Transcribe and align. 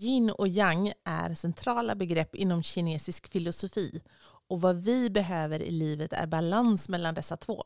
Yin 0.00 0.30
och 0.30 0.48
yang 0.48 0.92
är 1.04 1.34
centrala 1.34 1.94
begrepp 1.94 2.34
inom 2.34 2.62
kinesisk 2.62 3.28
filosofi 3.28 4.02
och 4.48 4.60
vad 4.60 4.76
vi 4.76 5.10
behöver 5.10 5.62
i 5.62 5.70
livet 5.70 6.12
är 6.12 6.26
balans 6.26 6.88
mellan 6.88 7.14
dessa 7.14 7.36
två. 7.36 7.62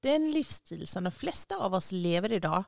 Den 0.00 0.30
livsstil 0.30 0.86
som 0.86 1.04
de 1.04 1.10
flesta 1.10 1.56
av 1.56 1.74
oss 1.74 1.92
lever 1.92 2.32
idag 2.32 2.64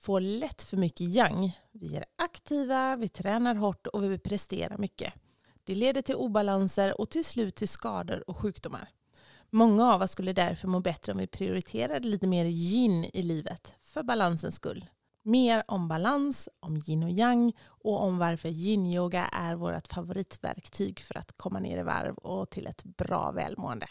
får 0.00 0.20
lätt 0.20 0.62
för 0.62 0.76
mycket 0.76 1.00
yang. 1.00 1.58
Vi 1.72 1.96
är 1.96 2.04
aktiva, 2.18 2.96
vi 2.96 3.08
tränar 3.08 3.54
hårt 3.54 3.86
och 3.86 4.04
vi 4.04 4.18
presterar 4.18 4.78
mycket. 4.78 5.12
Det 5.64 5.74
leder 5.74 6.02
till 6.02 6.14
obalanser 6.14 7.00
och 7.00 7.10
till 7.10 7.24
slut 7.24 7.54
till 7.54 7.68
skador 7.68 8.30
och 8.30 8.36
sjukdomar. 8.36 8.88
Många 9.50 9.92
av 9.94 10.02
oss 10.02 10.10
skulle 10.10 10.32
därför 10.32 10.68
må 10.68 10.80
bättre 10.80 11.12
om 11.12 11.18
vi 11.18 11.26
prioriterade 11.26 12.08
lite 12.08 12.26
mer 12.26 12.44
yin 12.44 13.04
i 13.04 13.22
livet, 13.22 13.74
för 13.82 14.02
balansens 14.02 14.54
skull. 14.54 14.86
Mer 15.26 15.62
om 15.66 15.88
balans, 15.88 16.48
om 16.60 16.82
yin 16.86 17.02
och 17.02 17.10
yang 17.10 17.52
och 17.66 18.02
om 18.02 18.18
varför 18.18 18.48
yin-yoga 18.48 19.24
är 19.24 19.54
vårt 19.54 19.88
favoritverktyg 19.88 21.00
för 21.00 21.18
att 21.18 21.32
komma 21.36 21.58
ner 21.58 21.78
i 21.78 21.82
varv 21.82 22.14
och 22.14 22.50
till 22.50 22.66
ett 22.66 22.84
bra 22.84 23.32
välmående. 23.32 23.86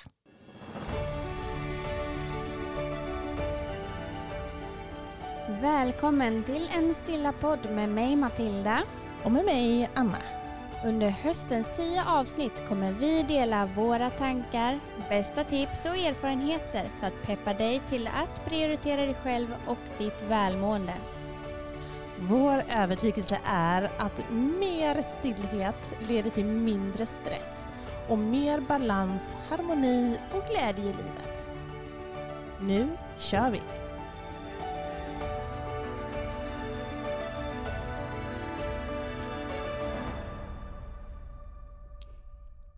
Välkommen 5.61 6.43
till 6.43 6.69
en 6.77 6.93
stilla 6.93 7.33
podd 7.33 7.71
med 7.71 7.89
mig 7.89 8.15
Matilda. 8.15 8.83
Och 9.23 9.31
med 9.31 9.45
mig 9.45 9.89
Anna. 9.93 10.21
Under 10.85 11.09
höstens 11.09 11.77
tio 11.77 12.03
avsnitt 12.05 12.67
kommer 12.67 12.91
vi 12.91 13.23
dela 13.23 13.65
våra 13.65 14.09
tankar, 14.09 14.79
bästa 15.09 15.43
tips 15.43 15.85
och 15.85 15.97
erfarenheter 15.97 16.89
för 16.99 17.07
att 17.07 17.21
peppa 17.23 17.53
dig 17.53 17.81
till 17.89 18.07
att 18.07 18.45
prioritera 18.45 19.01
dig 19.01 19.15
själv 19.23 19.47
och 19.67 19.77
ditt 19.97 20.21
välmående. 20.21 20.93
Vår 22.29 22.63
övertygelse 22.69 23.39
är 23.45 23.83
att 23.97 24.31
mer 24.31 25.01
stillhet 25.01 26.09
leder 26.09 26.29
till 26.29 26.45
mindre 26.45 27.05
stress 27.05 27.67
och 28.09 28.17
mer 28.17 28.59
balans, 28.59 29.35
harmoni 29.49 30.17
och 30.33 30.43
glädje 30.49 30.83
i 30.83 30.87
livet. 30.87 31.49
Nu 32.61 32.97
kör 33.17 33.51
vi! 33.51 33.61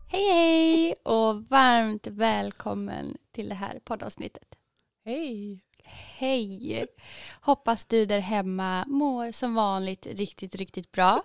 Hej 0.08 0.32
hej 0.32 0.94
och 1.04 1.44
varmt 1.50 2.08
välkommen 2.08 3.18
till 3.32 3.50
det 3.50 3.56
här 3.56 3.80
poddavsnittet. 3.84 4.56
Hej! 5.06 5.62
Hej! 5.88 6.86
Hoppas 7.42 7.86
du 7.86 8.06
där 8.06 8.20
hemma 8.20 8.86
mår 8.88 9.32
som 9.32 9.56
vanligt 9.56 10.06
riktigt, 10.06 10.56
riktigt 10.56 10.92
bra. 10.92 11.24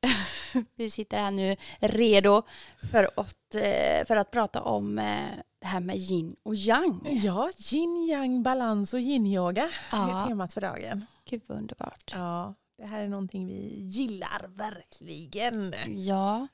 Vi 0.74 0.90
sitter 0.90 1.16
här 1.18 1.30
nu 1.30 1.56
redo 1.78 2.42
för 2.90 3.10
att, 3.16 3.54
eh, 3.54 4.04
för 4.06 4.16
att 4.16 4.30
prata 4.30 4.62
om 4.62 4.98
eh, 4.98 5.28
det 5.60 5.66
här 5.66 5.80
med 5.80 5.96
yin 5.96 6.36
och 6.42 6.54
yang. 6.54 7.00
Ja, 7.22 7.50
yin, 7.72 8.06
yang, 8.10 8.42
balans 8.42 8.94
och 8.94 9.00
yin-yoga 9.00 9.70
Ja. 9.92 10.22
är 10.22 10.26
temat 10.26 10.54
för 10.54 10.60
dagen. 10.60 11.06
Gud 11.30 11.42
vad 11.46 11.58
underbart. 11.58 12.12
Ja, 12.14 12.54
det 12.78 12.86
här 12.86 13.02
är 13.02 13.08
någonting 13.08 13.46
vi 13.46 13.80
gillar 13.80 14.48
verkligen. 14.48 15.74
Ja, 16.04 16.48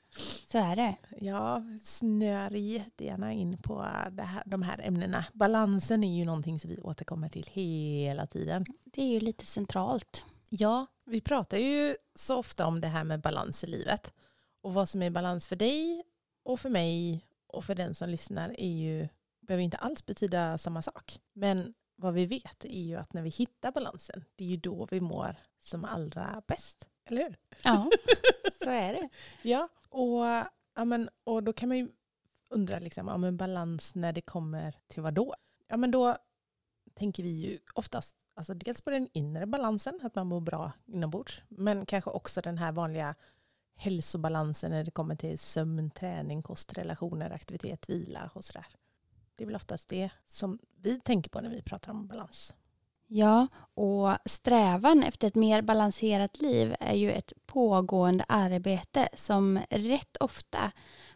så 0.47 0.57
är 0.57 0.75
det. 0.75 0.95
Ja, 1.21 1.63
snör 1.83 2.51
jättegärna 2.51 3.33
in 3.33 3.57
på 3.57 3.81
här, 3.81 4.43
de 4.45 4.61
här 4.61 4.81
ämnena. 4.83 5.25
Balansen 5.33 6.03
är 6.03 6.17
ju 6.17 6.25
någonting 6.25 6.59
som 6.59 6.69
vi 6.69 6.81
återkommer 6.81 7.29
till 7.29 7.49
hela 7.51 8.27
tiden. 8.27 8.65
Det 8.83 9.01
är 9.01 9.07
ju 9.07 9.19
lite 9.19 9.45
centralt. 9.45 10.25
Ja, 10.49 10.87
vi 11.05 11.21
pratar 11.21 11.57
ju 11.57 11.95
så 12.15 12.37
ofta 12.37 12.67
om 12.67 12.81
det 12.81 12.87
här 12.87 13.03
med 13.03 13.21
balans 13.21 13.63
i 13.63 13.67
livet. 13.67 14.13
Och 14.61 14.73
vad 14.73 14.89
som 14.89 15.01
är 15.01 15.09
balans 15.09 15.47
för 15.47 15.55
dig 15.55 16.03
och 16.43 16.59
för 16.59 16.69
mig 16.69 17.25
och 17.47 17.65
för 17.65 17.75
den 17.75 17.95
som 17.95 18.09
lyssnar 18.09 18.55
är 18.57 18.71
ju, 18.71 19.07
behöver 19.41 19.63
inte 19.63 19.77
alls 19.77 20.05
betyda 20.05 20.57
samma 20.57 20.81
sak. 20.81 21.19
Men 21.33 21.73
vad 21.95 22.13
vi 22.13 22.25
vet 22.25 22.65
är 22.65 22.83
ju 22.83 22.95
att 22.95 23.13
när 23.13 23.21
vi 23.21 23.29
hittar 23.29 23.71
balansen, 23.71 24.23
det 24.35 24.43
är 24.43 24.49
ju 24.49 24.57
då 24.57 24.87
vi 24.91 25.01
mår 25.01 25.35
som 25.67 25.85
allra 25.85 26.41
bäst. 26.47 26.89
Eller 27.05 27.23
hur? 27.23 27.37
Ja, 27.63 27.89
så 28.63 28.69
är 28.69 28.93
det. 28.93 29.09
Ja, 29.41 29.69
och, 29.89 30.25
ja, 30.75 30.85
men, 30.85 31.09
och 31.23 31.43
då 31.43 31.53
kan 31.53 31.69
man 31.69 31.77
ju 31.77 31.89
undra, 32.49 32.79
liksom, 32.79 33.07
ja, 33.07 33.17
men 33.17 33.37
balans 33.37 33.95
när 33.95 34.13
det 34.13 34.21
kommer 34.21 34.79
till 34.87 35.03
vad 35.03 35.13
då? 35.13 35.35
Ja, 35.67 35.77
men 35.77 35.91
då 35.91 36.17
tänker 36.93 37.23
vi 37.23 37.29
ju 37.29 37.59
oftast 37.73 38.15
alltså 38.35 38.53
dels 38.53 38.81
på 38.81 38.89
den 38.89 39.09
inre 39.13 39.45
balansen, 39.45 39.99
att 40.03 40.15
man 40.15 40.27
mår 40.27 40.41
bra 40.41 40.71
inombords, 40.85 41.41
men 41.47 41.85
kanske 41.85 42.09
också 42.09 42.41
den 42.41 42.57
här 42.57 42.71
vanliga 42.71 43.15
hälsobalansen 43.75 44.71
när 44.71 44.83
det 44.83 44.91
kommer 44.91 45.15
till 45.15 45.39
sömn, 45.39 45.89
träning, 45.89 46.43
kostrelationer, 46.43 47.31
aktivitet, 47.31 47.89
vila 47.89 48.31
och 48.33 48.45
sådär. 48.45 48.67
Det 49.35 49.43
är 49.43 49.45
väl 49.45 49.55
oftast 49.55 49.89
det 49.89 50.09
som 50.25 50.59
vi 50.75 50.99
tänker 50.99 51.29
på 51.29 51.41
när 51.41 51.49
vi 51.49 51.61
pratar 51.61 51.91
om 51.91 52.07
balans. 52.07 52.53
Ja, 53.07 53.47
och 53.73 54.17
strävan 54.25 55.03
efter 55.03 55.27
ett 55.27 55.35
mer 55.35 55.61
balanserat 55.61 56.41
liv 56.41 56.75
är 56.79 56.93
ju 56.93 57.11
ett 57.11 57.33
pågående 57.45 58.25
arbete 58.27 59.09
som 59.13 59.59
rätt 59.69 60.17
ofta 60.17 60.71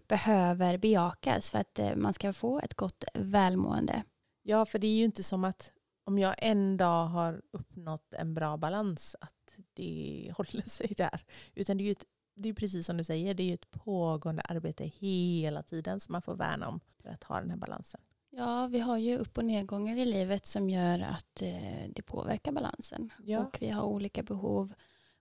behöver 0.07 0.77
bejakas 0.77 1.50
för 1.50 1.57
att 1.57 1.79
eh, 1.79 1.95
man 1.95 2.13
ska 2.13 2.33
få 2.33 2.59
ett 2.59 2.73
gott 2.73 3.03
välmående. 3.13 4.03
Ja, 4.44 4.66
för 4.66 4.79
det 4.79 4.88
är 4.88 4.95
ju 4.95 5.05
inte 5.05 5.23
som 5.23 5.44
att 5.44 5.73
om 6.03 6.19
jag 6.19 6.35
en 6.38 6.77
dag 6.77 7.05
har 7.05 7.41
uppnått 7.51 8.13
en 8.13 8.33
bra 8.33 8.57
balans 8.57 9.16
att 9.21 9.56
det 9.73 10.33
håller 10.38 10.69
sig 10.69 10.94
där. 10.97 11.23
Utan 11.56 11.77
det 11.77 11.83
är 11.83 11.85
ju 11.85 11.91
ett, 11.91 12.06
det 12.35 12.50
är 12.50 12.53
precis 12.53 12.85
som 12.85 12.97
du 12.97 13.03
säger, 13.03 13.33
det 13.33 13.44
är 13.44 13.47
ju 13.47 13.53
ett 13.53 13.71
pågående 13.71 14.41
arbete 14.41 14.85
hela 14.85 15.63
tiden 15.63 16.00
som 16.00 16.11
man 16.11 16.21
får 16.21 16.35
värna 16.35 16.67
om 16.67 16.79
för 17.01 17.09
att 17.09 17.23
ha 17.23 17.39
den 17.39 17.50
här 17.50 17.57
balansen. 17.57 18.01
Ja, 18.39 18.67
vi 18.67 18.79
har 18.79 18.97
ju 18.97 19.17
upp 19.17 19.38
och 19.38 19.45
nedgångar 19.45 19.97
i 19.97 20.05
livet 20.05 20.45
som 20.45 20.69
gör 20.69 21.00
att 21.00 21.41
eh, 21.41 21.89
det 21.95 22.01
påverkar 22.01 22.51
balansen. 22.51 23.13
Ja. 23.25 23.39
Och 23.39 23.57
vi 23.61 23.69
har 23.69 23.83
olika 23.83 24.23
behov, 24.23 24.73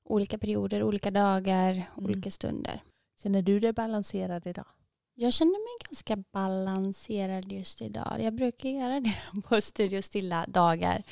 olika 0.05 0.39
perioder, 0.39 0.83
olika 0.83 1.11
dagar, 1.11 1.73
Mm. 1.73 1.85
olika 1.97 2.31
stunder. 2.31 2.83
Känner 3.23 3.43
du 3.43 3.61
dig 3.61 3.73
balanserad 3.73 4.47
idag? 4.47 4.67
Jag 5.15 5.33
känner 5.33 5.51
mig 5.53 5.89
ganska 5.89 6.17
balanserad 6.17 7.53
just 7.53 7.83
idag. 7.83 8.17
Jag 8.21 8.35
brukar 8.35 8.69
göra 8.69 9.01
det 9.01 9.15
på 9.49 9.61
Studio 9.61 10.03
Stilla 10.03 10.47
dagar 10.49 11.03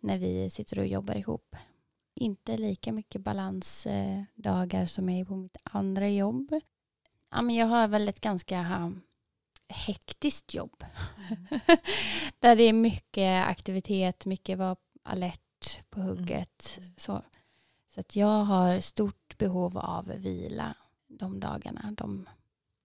när 0.00 0.18
vi 0.18 0.50
sitter 0.50 0.78
och 0.78 0.86
jobbar 0.86 1.14
ihop. 1.14 1.56
Inte 2.14 2.56
lika 2.56 2.92
mycket 2.92 3.20
balansdagar 3.20 4.86
som 4.86 5.08
jag 5.08 5.20
är 5.20 5.24
på 5.24 5.36
mitt 5.36 5.56
andra 5.62 6.08
jobb. 6.08 6.60
Ja, 7.30 7.42
men 7.42 7.54
jag 7.56 7.66
har 7.66 7.88
väl 7.88 8.08
ett 8.08 8.20
ganska 8.20 8.56
hektiskt 9.68 10.54
jobb. 10.54 10.84
Där 12.38 12.56
det 12.56 12.62
är 12.62 12.72
mycket 12.72 13.46
aktivitet, 13.46 14.26
mycket 14.26 14.58
vara 14.58 14.76
alert 15.02 15.90
på 15.90 16.00
hugget. 16.00 16.78
Så, 16.96 17.22
så 17.94 18.00
att 18.00 18.16
jag 18.16 18.44
har 18.44 18.80
stort 18.80 19.38
behov 19.38 19.78
av 19.78 20.04
vila 20.04 20.74
de 21.06 21.40
dagarna. 21.40 21.94
De, 21.96 22.28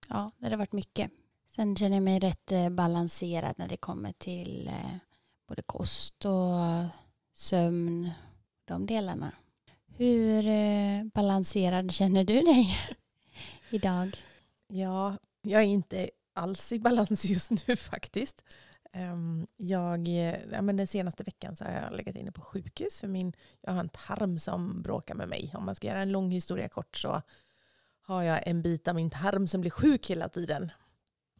ja, 0.09 0.31
det 0.37 0.49
har 0.49 0.57
varit 0.57 0.71
mycket. 0.71 1.11
Sen 1.55 1.75
känner 1.75 1.95
jag 1.95 2.03
mig 2.03 2.19
rätt 2.19 2.51
eh, 2.51 2.69
balanserad 2.69 3.53
när 3.57 3.67
det 3.67 3.77
kommer 3.77 4.11
till 4.11 4.67
eh, 4.67 4.95
både 5.47 5.61
kost 5.61 6.25
och 6.25 6.85
sömn. 7.33 8.11
De 8.65 8.85
delarna. 8.85 9.31
Hur 9.97 10.47
eh, 10.47 11.03
balanserad 11.03 11.91
känner 11.91 12.23
du 12.23 12.41
dig 12.41 12.77
idag? 13.69 14.17
Ja, 14.67 15.17
jag 15.41 15.61
är 15.61 15.67
inte 15.67 16.09
alls 16.33 16.71
i 16.71 16.79
balans 16.79 17.25
just 17.29 17.51
nu 17.67 17.75
faktiskt. 17.75 18.45
Ehm, 18.93 19.47
jag, 19.57 20.07
ja, 20.51 20.61
men 20.61 20.77
den 20.77 20.87
senaste 20.87 21.23
veckan 21.23 21.55
så 21.55 21.63
har 21.63 21.71
jag 21.71 21.97
legat 21.97 22.15
inne 22.15 22.31
på 22.31 22.41
sjukhus 22.41 22.99
för 22.99 23.07
min, 23.07 23.33
jag 23.61 23.73
har 23.73 23.79
en 23.79 23.89
tarm 23.89 24.39
som 24.39 24.81
bråkar 24.81 25.15
med 25.15 25.27
mig. 25.29 25.53
Om 25.55 25.65
man 25.65 25.75
ska 25.75 25.87
göra 25.87 26.01
en 26.01 26.11
lång 26.11 26.31
historia 26.31 26.69
kort 26.69 26.97
så 26.97 27.21
har 28.01 28.23
jag 28.23 28.47
en 28.47 28.61
bit 28.61 28.87
av 28.87 28.95
min 28.95 29.09
tarm 29.09 29.47
som 29.47 29.61
blir 29.61 29.71
sjuk 29.71 30.09
hela 30.09 30.29
tiden. 30.29 30.71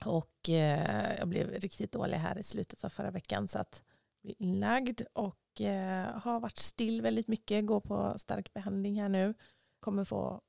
Och 0.06 0.50
eh, 0.50 1.16
jag 1.18 1.28
blev 1.28 1.48
riktigt 1.50 1.92
dålig 1.92 2.18
här 2.18 2.38
i 2.38 2.44
slutet 2.44 2.84
av 2.84 2.89
förra 2.89 3.12
veckan 3.12 3.48
så 3.48 3.60
att 3.60 3.84
jag 4.22 4.28
blev 4.28 4.36
inlagd 4.39 5.01
och 5.13 5.62
eh, 5.62 6.19
har 6.19 6.39
varit 6.39 6.57
still 6.57 7.01
väldigt 7.01 7.28
mycket, 7.28 7.66
går 7.66 7.80
på 7.80 8.13
stark 8.18 8.54
behandling 8.54 9.01
här 9.01 9.10
nu. 9.10 9.34
Kommer 9.80 10.06
få, 10.06 10.42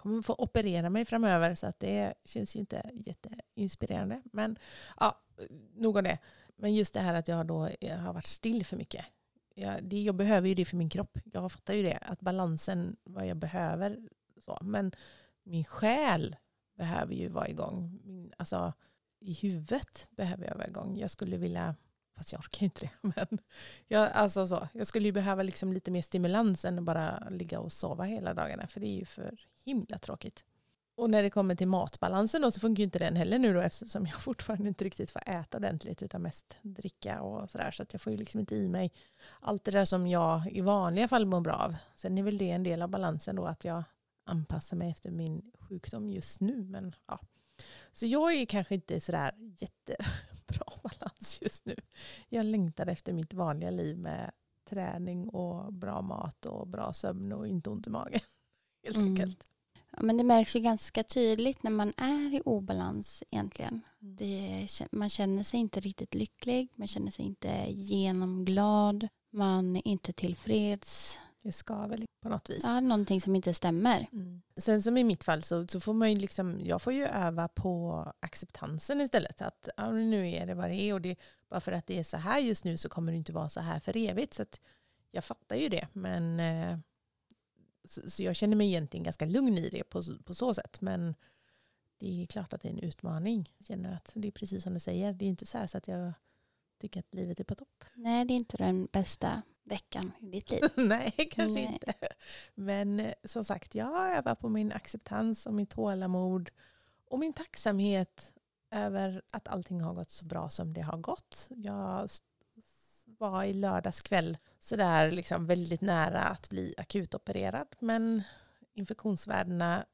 kommer 0.00 0.22
få 0.22 0.34
operera 0.38 0.90
mig 0.90 1.04
framöver 1.04 1.54
så 1.54 1.66
att 1.66 1.80
det 1.80 2.14
känns 2.24 2.56
ju 2.56 2.60
inte 2.60 2.90
jätteinspirerande. 2.94 4.22
Men 4.24 4.58
ja, 5.00 5.20
nog 5.74 5.96
om 5.96 6.04
det. 6.04 6.18
Men 6.56 6.74
just 6.74 6.94
det 6.94 7.00
här 7.00 7.14
att 7.14 7.28
jag 7.28 7.46
då 7.46 7.66
eh, 7.80 7.98
har 7.98 8.12
varit 8.12 8.26
still 8.26 8.64
för 8.64 8.76
mycket. 8.76 9.04
Jag, 9.54 9.84
det, 9.84 10.02
jag 10.02 10.14
behöver 10.14 10.48
ju 10.48 10.54
det 10.54 10.64
för 10.64 10.76
min 10.76 10.90
kropp. 10.90 11.18
Jag 11.24 11.52
fattar 11.52 11.74
ju 11.74 11.82
det, 11.82 11.98
att 12.02 12.20
balansen, 12.20 12.96
vad 13.04 13.26
jag 13.26 13.36
behöver. 13.36 13.98
Så. 14.44 14.58
Men 14.62 14.92
min 15.42 15.64
själ 15.64 16.36
behöver 16.76 17.14
ju 17.14 17.28
vara 17.28 17.48
igång. 17.48 18.00
Min, 18.04 18.32
alltså, 18.36 18.72
I 19.20 19.32
huvudet 19.32 20.08
behöver 20.10 20.46
jag 20.46 20.54
vara 20.54 20.66
igång. 20.66 20.98
Jag 20.98 21.10
skulle 21.10 21.36
vilja, 21.36 21.76
fast 22.20 22.32
jag 22.32 22.40
orkar 22.40 22.60
ju 22.60 22.64
inte 22.64 22.80
det. 22.80 22.90
Men 23.16 23.38
jag, 23.88 24.10
alltså 24.12 24.46
så, 24.46 24.68
jag 24.72 24.86
skulle 24.86 25.08
ju 25.08 25.12
behöva 25.12 25.42
liksom 25.42 25.72
lite 25.72 25.90
mer 25.90 26.02
stimulans 26.02 26.64
än 26.64 26.78
att 26.78 26.84
bara 26.84 27.28
ligga 27.30 27.60
och 27.60 27.72
sova 27.72 28.04
hela 28.04 28.34
dagarna. 28.34 28.66
För 28.66 28.80
det 28.80 28.86
är 28.86 28.96
ju 28.98 29.04
för 29.04 29.40
himla 29.64 29.98
tråkigt. 29.98 30.44
Och 30.94 31.10
när 31.10 31.22
det 31.22 31.30
kommer 31.30 31.54
till 31.54 31.68
matbalansen 31.68 32.42
då 32.42 32.50
så 32.50 32.60
funkar 32.60 32.80
ju 32.80 32.84
inte 32.84 32.98
den 32.98 33.16
heller 33.16 33.38
nu 33.38 33.54
då 33.54 33.60
eftersom 33.60 34.06
jag 34.06 34.14
fortfarande 34.22 34.68
inte 34.68 34.84
riktigt 34.84 35.10
får 35.10 35.22
äta 35.26 35.56
ordentligt 35.56 36.02
utan 36.02 36.22
mest 36.22 36.56
dricka 36.62 37.22
och 37.22 37.50
sådär. 37.50 37.70
Så 37.70 37.82
att 37.82 37.92
jag 37.92 38.02
får 38.02 38.12
ju 38.12 38.18
liksom 38.18 38.40
inte 38.40 38.54
i 38.54 38.68
mig 38.68 38.92
allt 39.40 39.64
det 39.64 39.70
där 39.70 39.84
som 39.84 40.06
jag 40.06 40.52
i 40.52 40.60
vanliga 40.60 41.08
fall 41.08 41.26
mår 41.26 41.40
bra 41.40 41.54
av. 41.54 41.76
Sen 41.94 42.18
är 42.18 42.22
väl 42.22 42.38
det 42.38 42.50
en 42.50 42.62
del 42.62 42.82
av 42.82 42.88
balansen 42.88 43.36
då 43.36 43.46
att 43.46 43.64
jag 43.64 43.84
anpassar 44.24 44.76
mig 44.76 44.90
efter 44.90 45.10
min 45.10 45.52
sjukdom 45.58 46.10
just 46.10 46.40
nu. 46.40 46.64
Men, 46.64 46.94
ja. 47.06 47.20
Så 47.92 48.06
jag 48.06 48.34
är 48.34 48.46
kanske 48.46 48.74
inte 48.74 49.00
sådär 49.00 49.34
jättebra 49.58 50.66
balans 50.82 51.09
just 51.40 51.66
nu. 51.66 51.76
Jag 52.28 52.46
längtar 52.46 52.86
efter 52.86 53.12
mitt 53.12 53.34
vanliga 53.34 53.70
liv 53.70 53.98
med 53.98 54.30
träning 54.70 55.28
och 55.28 55.72
bra 55.72 56.02
mat 56.02 56.46
och 56.46 56.68
bra 56.68 56.92
sömn 56.92 57.32
och 57.32 57.46
inte 57.46 57.70
ont 57.70 57.86
i 57.86 57.90
magen. 57.90 58.20
Helt 58.84 58.96
mm. 58.96 59.08
enkelt. 59.08 59.44
Ja, 59.96 60.02
men 60.02 60.16
det 60.16 60.24
märks 60.24 60.56
ju 60.56 60.60
ganska 60.60 61.02
tydligt 61.02 61.62
när 61.62 61.70
man 61.70 61.92
är 61.96 62.34
i 62.34 62.42
obalans 62.44 63.22
egentligen. 63.30 63.80
Mm. 64.02 64.16
Det, 64.16 64.68
man 64.92 65.10
känner 65.10 65.42
sig 65.42 65.60
inte 65.60 65.80
riktigt 65.80 66.14
lycklig, 66.14 66.68
man 66.74 66.88
känner 66.88 67.10
sig 67.10 67.24
inte 67.24 67.66
genomglad, 67.68 69.08
man 69.30 69.76
är 69.76 69.88
inte 69.88 70.12
tillfreds. 70.12 71.20
Det 71.42 71.52
skaver 71.52 72.06
på 72.20 72.28
något 72.28 72.50
vis. 72.50 72.60
Ja, 72.62 72.80
någonting 72.80 73.20
som 73.20 73.36
inte 73.36 73.54
stämmer. 73.54 74.06
Mm. 74.12 74.42
Sen 74.56 74.82
som 74.82 74.96
i 74.96 75.04
mitt 75.04 75.24
fall 75.24 75.42
så, 75.42 75.66
så 75.66 75.80
får 75.80 75.94
man 75.94 76.10
ju 76.12 76.18
liksom, 76.18 76.60
jag 76.64 76.82
får 76.82 76.92
ju 76.92 77.04
öva 77.04 77.48
på 77.48 78.04
acceptansen 78.20 79.00
istället. 79.00 79.42
Att 79.42 79.68
ja, 79.76 79.90
nu 79.90 80.30
är 80.30 80.46
det 80.46 80.54
vad 80.54 80.70
det 80.70 80.74
är 80.74 80.94
och 80.94 81.00
det, 81.00 81.16
bara 81.48 81.60
för 81.60 81.72
att 81.72 81.86
det 81.86 81.98
är 81.98 82.02
så 82.02 82.16
här 82.16 82.40
just 82.40 82.64
nu 82.64 82.76
så 82.76 82.88
kommer 82.88 83.12
det 83.12 83.18
inte 83.18 83.32
vara 83.32 83.48
så 83.48 83.60
här 83.60 83.80
för 83.80 83.96
evigt. 83.96 84.34
Så 84.34 84.44
jag 85.10 85.24
fattar 85.24 85.56
ju 85.56 85.68
det. 85.68 85.88
Men 85.92 86.40
eh, 86.40 86.78
så, 87.84 88.10
så, 88.10 88.22
jag 88.22 88.36
känner 88.36 88.56
mig 88.56 88.66
egentligen 88.66 89.04
ganska 89.04 89.26
lugn 89.26 89.58
i 89.58 89.68
det 89.68 89.84
på, 89.84 90.02
på 90.24 90.34
så 90.34 90.54
sätt. 90.54 90.80
Men 90.80 91.14
det 91.98 92.22
är 92.22 92.26
klart 92.26 92.52
att 92.52 92.60
det 92.60 92.68
är 92.68 92.72
en 92.72 92.78
utmaning. 92.78 93.52
Jag 93.58 93.66
känner 93.66 93.94
att 93.94 94.12
det 94.14 94.28
är 94.28 94.32
precis 94.32 94.62
som 94.62 94.74
du 94.74 94.80
säger. 94.80 95.12
Det 95.12 95.24
är 95.24 95.28
inte 95.28 95.46
så 95.46 95.58
här 95.58 95.66
så 95.66 95.78
att 95.78 95.88
jag 95.88 96.12
tycker 96.80 97.00
att 97.00 97.14
livet 97.14 97.40
är 97.40 97.44
på 97.44 97.54
topp. 97.54 97.84
Nej, 97.94 98.24
det 98.24 98.34
är 98.34 98.36
inte 98.36 98.56
den 98.56 98.88
bästa 98.92 99.42
veckan 99.70 100.12
i 100.20 100.26
ditt 100.26 100.50
liv. 100.50 100.62
Nej, 100.76 101.12
kanske 101.30 101.60
Nej. 101.60 101.64
inte. 101.72 101.94
Men 102.54 103.00
eh, 103.00 103.14
som 103.24 103.44
sagt, 103.44 103.74
jag 103.74 104.16
övar 104.16 104.34
på 104.34 104.48
min 104.48 104.72
acceptans 104.72 105.46
och 105.46 105.54
mitt 105.54 105.70
tålamod 105.70 106.50
och 107.08 107.18
min 107.18 107.32
tacksamhet 107.32 108.32
över 108.70 109.22
att 109.30 109.48
allting 109.48 109.80
har 109.80 109.94
gått 109.94 110.10
så 110.10 110.24
bra 110.24 110.50
som 110.50 110.72
det 110.72 110.80
har 110.80 110.98
gått. 110.98 111.48
Jag 111.50 112.10
var 113.18 113.44
i 113.44 113.52
lördags 113.52 114.00
kväll 114.00 114.38
sådär 114.58 115.10
liksom 115.10 115.46
väldigt 115.46 115.80
nära 115.80 116.22
att 116.22 116.48
bli 116.48 116.74
akutopererad. 116.78 117.66
Men 117.78 118.22
infektionsvärdena 118.74 119.84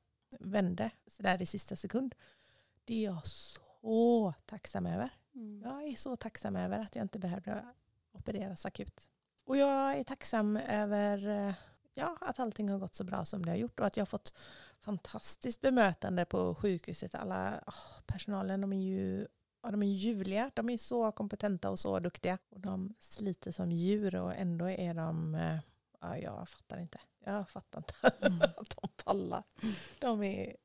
vände 0.40 0.90
sådär 1.06 1.42
i 1.42 1.46
sista 1.46 1.76
sekund. 1.76 2.14
Det 2.84 2.94
är 2.94 3.04
jag 3.04 3.26
så 3.26 4.34
tacksam 4.46 4.86
över. 4.86 5.10
Mm. 5.34 5.62
Jag 5.64 5.82
är 5.82 5.96
så 5.96 6.16
tacksam 6.16 6.56
över 6.56 6.78
att 6.78 6.96
jag 6.96 7.04
inte 7.04 7.18
behövde 7.18 7.64
opereras 8.12 8.66
akut. 8.66 9.08
Och 9.46 9.56
jag 9.56 9.98
är 9.98 10.04
tacksam 10.04 10.56
över 10.56 11.54
ja, 11.94 12.16
att 12.20 12.40
allting 12.40 12.68
har 12.68 12.78
gått 12.78 12.94
så 12.94 13.04
bra 13.04 13.24
som 13.24 13.44
det 13.44 13.50
har 13.50 13.58
gjort 13.58 13.80
och 13.80 13.86
att 13.86 13.96
jag 13.96 14.02
har 14.02 14.06
fått 14.06 14.34
fantastiskt 14.80 15.60
bemötande 15.60 16.24
på 16.24 16.54
sjukhuset. 16.54 17.14
Alla 17.14 17.60
oh, 17.66 18.02
personalen 18.06 18.60
de 18.60 18.72
är 18.72 18.82
ju 18.82 19.26
Ja, 19.66 19.70
de 19.70 19.82
är 19.82 19.86
ljuvliga, 19.86 20.50
de 20.54 20.70
är 20.70 20.76
så 20.76 21.12
kompetenta 21.12 21.70
och 21.70 21.78
så 21.78 21.98
duktiga. 21.98 22.38
Och 22.48 22.60
de 22.60 22.94
sliter 22.98 23.52
som 23.52 23.72
djur 23.72 24.16
och 24.16 24.34
ändå 24.34 24.70
är 24.70 24.94
de, 24.94 25.34
eh, 25.34 25.58
ja, 26.00 26.18
jag 26.18 26.48
fattar 26.48 26.78
inte. 26.78 27.00
Jag 27.24 27.48
fattar 27.48 27.78
inte 27.78 27.94
mm. 28.26 28.40
att 28.56 28.76
de 28.80 28.88
pallar. 29.04 29.42
De 29.98 30.22
är 30.22 30.56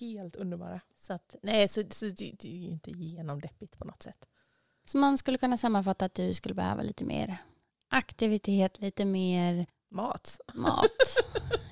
helt 0.00 0.36
underbara. 0.36 0.80
Så, 0.96 1.12
att, 1.12 1.36
nej, 1.42 1.68
så, 1.68 1.82
så 1.90 2.04
det 2.04 2.44
är 2.44 2.56
ju 2.56 2.70
inte 2.70 2.90
genomdeppigt 2.90 3.78
på 3.78 3.84
något 3.84 4.02
sätt. 4.02 4.28
Så 4.84 4.98
man 4.98 5.18
skulle 5.18 5.38
kunna 5.38 5.56
sammanfatta 5.56 6.04
att 6.04 6.14
du 6.14 6.34
skulle 6.34 6.54
behöva 6.54 6.82
lite 6.82 7.04
mer 7.04 7.38
aktivitet, 7.90 8.80
lite 8.80 9.04
mer 9.04 9.66
mat, 9.88 10.40
mat 10.54 11.16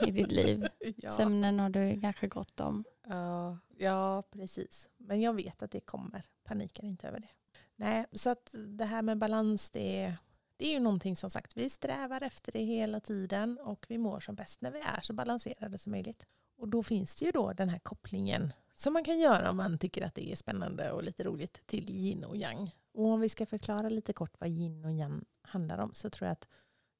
i 0.06 0.10
ditt 0.10 0.32
liv. 0.32 0.66
Ja. 0.96 1.10
Sömnen 1.10 1.60
har 1.60 1.70
du 1.70 2.00
kanske 2.00 2.26
gott 2.28 2.60
om. 2.60 2.84
Ja, 3.06 3.58
ja, 3.78 4.22
precis. 4.30 4.88
Men 4.96 5.20
jag 5.20 5.32
vet 5.32 5.62
att 5.62 5.70
det 5.70 5.80
kommer 5.80 6.22
panikar 6.44 6.84
inte 6.84 7.08
över 7.08 7.20
det. 7.20 7.28
Nej, 7.76 8.06
så 8.12 8.30
att 8.30 8.54
det 8.68 8.84
här 8.84 9.02
med 9.02 9.18
balans 9.18 9.70
det 9.70 10.00
är, 10.00 10.16
det 10.56 10.66
är 10.66 10.72
ju 10.72 10.80
någonting 10.80 11.16
som 11.16 11.30
sagt, 11.30 11.56
vi 11.56 11.70
strävar 11.70 12.22
efter 12.22 12.52
det 12.52 12.64
hela 12.64 13.00
tiden 13.00 13.58
och 13.58 13.86
vi 13.88 13.98
mår 13.98 14.20
som 14.20 14.34
bäst 14.34 14.60
när 14.60 14.70
vi 14.70 14.78
är 14.78 15.00
så 15.02 15.12
balanserade 15.12 15.78
som 15.78 15.92
möjligt. 15.92 16.26
Och 16.56 16.68
då 16.68 16.82
finns 16.82 17.14
det 17.14 17.24
ju 17.24 17.30
då 17.30 17.52
den 17.52 17.68
här 17.68 17.78
kopplingen 17.78 18.52
som 18.74 18.92
man 18.92 19.04
kan 19.04 19.18
göra 19.18 19.50
om 19.50 19.56
man 19.56 19.78
tycker 19.78 20.02
att 20.02 20.14
det 20.14 20.32
är 20.32 20.36
spännande 20.36 20.92
och 20.92 21.02
lite 21.02 21.24
roligt 21.24 21.66
till 21.66 21.90
yin 21.90 22.24
och 22.24 22.36
yang. 22.36 22.70
Och 22.94 23.06
om 23.06 23.20
vi 23.20 23.28
ska 23.28 23.46
förklara 23.46 23.88
lite 23.88 24.12
kort 24.12 24.40
vad 24.40 24.50
yin 24.50 24.84
och 24.84 24.92
yang 24.92 25.24
handlar 25.48 25.78
om 25.78 25.94
så 25.94 26.10
tror 26.10 26.26
jag 26.26 26.32
att 26.32 26.48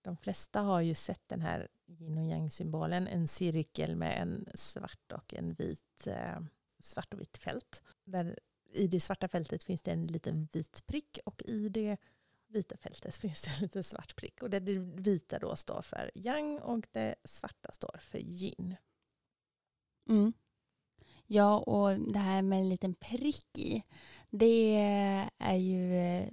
de 0.03 0.17
flesta 0.17 0.61
har 0.61 0.81
ju 0.81 0.95
sett 0.95 1.29
den 1.29 1.41
här 1.41 1.69
yin 1.87 2.19
och 2.19 2.25
yang 2.25 2.51
symbolen, 2.51 3.07
en 3.07 3.29
cirkel 3.29 3.97
med 3.97 4.23
en 4.23 4.47
svart 4.55 5.13
och 5.13 5.35
en 5.35 5.55
vit 5.55 6.07
eh, 6.07 6.41
svart 6.81 7.15
och 7.15 7.21
vitt 7.21 7.39
fält. 7.39 7.83
Där 8.05 8.39
i 8.73 8.87
det 8.87 9.01
svarta 9.01 9.29
fältet 9.29 9.65
finns 9.65 9.83
det 9.83 9.91
en 9.91 10.07
liten 10.07 10.49
vit 10.53 10.87
prick 10.87 11.19
och 11.25 11.43
i 11.43 11.69
det 11.69 11.97
vita 12.49 12.77
fältet 12.77 13.17
finns 13.21 13.43
det 13.43 13.51
en 13.51 13.63
liten 13.63 13.85
svart 13.85 14.17
prick. 14.17 14.43
Och 14.43 14.51
det 14.51 14.61
vita 14.61 15.39
då 15.39 15.57
står 15.57 15.83
för 15.83 16.11
yang 16.15 16.59
och 16.59 16.87
det 16.93 17.15
svarta 17.25 17.73
står 17.73 17.97
för 18.01 18.19
yin. 18.19 18.77
Mm. 20.09 20.33
Ja, 21.27 21.59
och 21.59 22.01
det 22.01 22.19
här 22.19 22.43
med 22.43 22.59
en 22.59 22.69
liten 22.69 22.95
prick 22.95 23.59
i, 23.59 23.83
det 24.31 24.77
är 25.39 25.57
ju, 25.57 25.95
eh, 25.95 26.29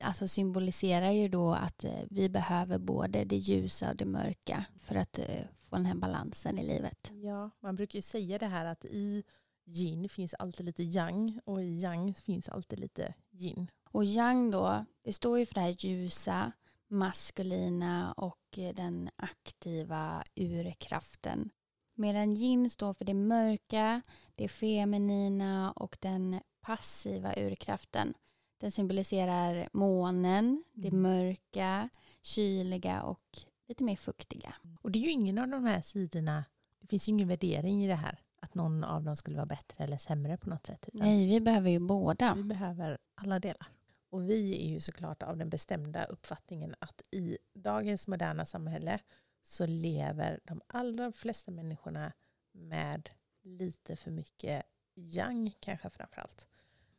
alltså 0.00 0.28
symboliserar 0.28 1.10
ju 1.10 1.28
då 1.28 1.52
att 1.52 1.84
eh, 1.84 2.00
vi 2.10 2.28
behöver 2.28 2.78
både 2.78 3.24
det 3.24 3.36
ljusa 3.36 3.90
och 3.90 3.96
det 3.96 4.04
mörka 4.04 4.64
för 4.80 4.94
att 4.94 5.18
eh, 5.18 5.44
få 5.56 5.76
den 5.76 5.86
här 5.86 5.94
balansen 5.94 6.58
i 6.58 6.66
livet. 6.66 7.12
Ja, 7.14 7.50
man 7.60 7.76
brukar 7.76 7.96
ju 7.96 8.02
säga 8.02 8.38
det 8.38 8.46
här 8.46 8.64
att 8.64 8.84
i 8.84 9.24
yin 9.64 10.08
finns 10.08 10.34
alltid 10.34 10.66
lite 10.66 10.82
yang 10.82 11.40
och 11.44 11.62
i 11.62 11.80
yang 11.82 12.14
finns 12.14 12.48
alltid 12.48 12.80
lite 12.80 13.14
yin. 13.30 13.70
Och 13.84 14.04
yang 14.04 14.50
då, 14.50 14.84
det 15.02 15.12
står 15.12 15.38
ju 15.38 15.46
för 15.46 15.54
det 15.54 15.60
här 15.60 15.76
ljusa, 15.78 16.52
maskulina 16.88 18.12
och 18.12 18.58
den 18.74 19.10
aktiva 19.16 20.24
urkraften. 20.36 21.50
Medan 21.94 22.32
yin 22.32 22.70
står 22.70 22.92
för 22.92 23.04
det 23.04 23.14
mörka, 23.14 24.02
det 24.34 24.48
feminina 24.48 25.72
och 25.72 25.96
den 26.00 26.40
passiva 26.60 27.34
urkraften. 27.36 28.14
Den 28.58 28.70
symboliserar 28.70 29.68
månen, 29.72 30.64
det 30.74 30.88
mm. 30.88 31.02
mörka, 31.02 31.88
kyliga 32.22 33.02
och 33.02 33.38
lite 33.68 33.84
mer 33.84 33.96
fuktiga. 33.96 34.54
Och 34.80 34.90
det 34.90 34.98
är 34.98 35.02
ju 35.02 35.10
ingen 35.10 35.38
av 35.38 35.48
de 35.48 35.64
här 35.64 35.80
sidorna, 35.80 36.44
det 36.80 36.86
finns 36.86 37.08
ju 37.08 37.12
ingen 37.12 37.28
värdering 37.28 37.84
i 37.84 37.88
det 37.88 37.94
här 37.94 38.20
att 38.40 38.54
någon 38.54 38.84
av 38.84 39.04
dem 39.04 39.16
skulle 39.16 39.36
vara 39.36 39.46
bättre 39.46 39.84
eller 39.84 39.98
sämre 39.98 40.36
på 40.36 40.50
något 40.50 40.66
sätt. 40.66 40.88
Nej, 40.92 41.26
vi 41.26 41.40
behöver 41.40 41.70
ju 41.70 41.78
båda. 41.78 42.34
Vi 42.34 42.44
behöver 42.44 42.98
alla 43.14 43.38
delar. 43.38 43.68
Och 44.10 44.28
vi 44.30 44.66
är 44.66 44.68
ju 44.68 44.80
såklart 44.80 45.22
av 45.22 45.36
den 45.36 45.50
bestämda 45.50 46.04
uppfattningen 46.04 46.74
att 46.78 47.02
i 47.10 47.38
dagens 47.54 48.08
moderna 48.08 48.44
samhälle 48.44 48.98
så 49.42 49.66
lever 49.66 50.40
de 50.44 50.60
allra 50.66 51.12
flesta 51.12 51.50
människorna 51.50 52.12
med 52.52 53.10
lite 53.42 53.96
för 53.96 54.10
mycket 54.10 54.62
yang 54.94 55.56
kanske 55.60 55.90
framförallt. 55.90 56.48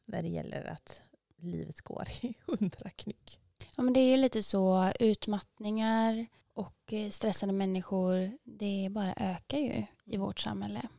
När 0.05 0.21
det 0.21 0.29
gäller 0.29 0.65
att 0.65 1.03
livet 1.41 1.81
går 1.81 2.08
i 2.22 2.34
hundra 2.46 2.89
knyck. 2.89 3.39
Ja 3.75 3.84
men 3.84 3.93
det 3.93 4.00
är 4.00 4.10
ju 4.10 4.17
lite 4.17 4.43
så 4.43 4.91
utmattningar 5.00 6.27
och 6.53 6.93
eh, 6.93 7.10
stressade 7.10 7.53
människor 7.53 8.38
det 8.43 8.88
bara 8.91 9.13
ökar 9.13 9.58
ju 9.58 9.86
i 10.05 10.17
vårt 10.17 10.39
samhälle 10.39 10.89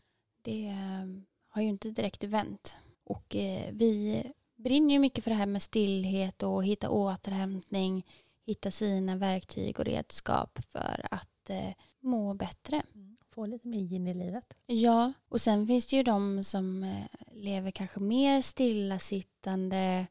det 0.43 0.67
eh, 0.67 1.07
har 1.49 1.63
ju 1.63 1.69
inte 1.69 1.91
direkt 1.91 2.25
vänt. 2.25 2.77
Och 3.05 3.37
eh, 3.37 3.73
vi 3.73 4.23
brinner 4.57 4.95
ju 4.95 4.99
mycket 4.99 5.25
för 5.25 5.31
det 5.31 5.37
här 5.37 5.47
med 5.47 5.63
stillhet 5.63 6.43
och 6.43 6.65
hitta 6.65 6.91
återhämtning, 6.91 8.07
hitta 8.47 8.71
sina 8.71 9.17
verktyg 9.17 9.79
och 9.79 9.85
redskap 9.85 10.59
för 10.69 11.07
att 11.11 11.51
må 12.01 12.35
bättre. 12.35 12.83
Mm. 12.95 13.17
Få 13.31 13.47
lite 13.47 13.69
mer 13.69 13.93
in 13.95 14.07
i 14.07 14.15
livet. 14.15 14.57
Ja, 14.67 15.13
och 15.29 15.41
sen 15.41 15.67
finns 15.67 15.87
det 15.87 15.97
ju 15.97 16.03
de 16.03 16.45
som 16.45 16.95
lever 17.33 17.71
kanske 17.71 18.01
mer 18.01 18.43
stillasittande, 18.43 20.07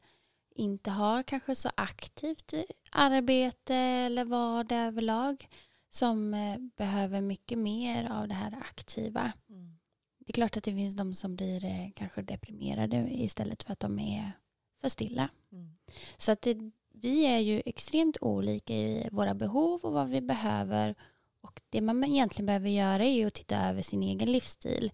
inte 0.60 0.90
har 0.90 1.22
kanske 1.22 1.54
så 1.54 1.70
aktivt 1.74 2.54
arbete 2.90 3.74
eller 3.74 4.24
vardag 4.24 4.78
överlag 4.78 5.48
som 5.90 6.36
behöver 6.76 7.20
mycket 7.20 7.58
mer 7.58 8.10
av 8.10 8.28
det 8.28 8.34
här 8.34 8.58
aktiva. 8.70 9.32
Mm. 9.48 9.78
Det 10.18 10.30
är 10.30 10.32
klart 10.32 10.56
att 10.56 10.64
det 10.64 10.74
finns 10.74 10.94
de 10.94 11.14
som 11.14 11.36
blir 11.36 11.64
eh, 11.64 11.90
kanske 11.94 12.22
deprimerade 12.22 13.08
istället 13.10 13.62
för 13.62 13.72
att 13.72 13.80
de 13.80 13.98
är 13.98 14.32
för 14.80 14.88
stilla. 14.88 15.28
Mm. 15.52 15.76
Så 16.16 16.32
att 16.32 16.42
det, 16.42 16.70
vi 16.92 17.26
är 17.26 17.38
ju 17.38 17.62
extremt 17.66 18.16
olika 18.20 18.74
i 18.74 19.08
våra 19.12 19.34
behov 19.34 19.80
och 19.84 19.92
vad 19.92 20.08
vi 20.08 20.20
behöver 20.20 20.94
Och 21.40 21.60
det 21.70 21.80
man 21.80 22.04
egentligen 22.04 22.46
behöver 22.46 22.68
göra 22.68 23.04
är 23.04 23.12
ju 23.12 23.26
att 23.26 23.34
titta 23.34 23.68
över 23.68 23.82
sin 23.82 24.02
egen 24.02 24.32
livsstil. 24.32 24.92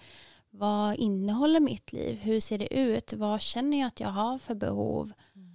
Vad 0.50 0.96
innehåller 0.96 1.60
mitt 1.60 1.92
liv? 1.92 2.18
Hur 2.18 2.40
ser 2.40 2.58
det 2.58 2.74
ut? 2.74 3.12
Vad 3.12 3.40
känner 3.40 3.80
jag 3.80 3.86
att 3.86 4.00
jag 4.00 4.08
har 4.08 4.38
för 4.38 4.54
behov? 4.54 5.12
Mm. 5.34 5.45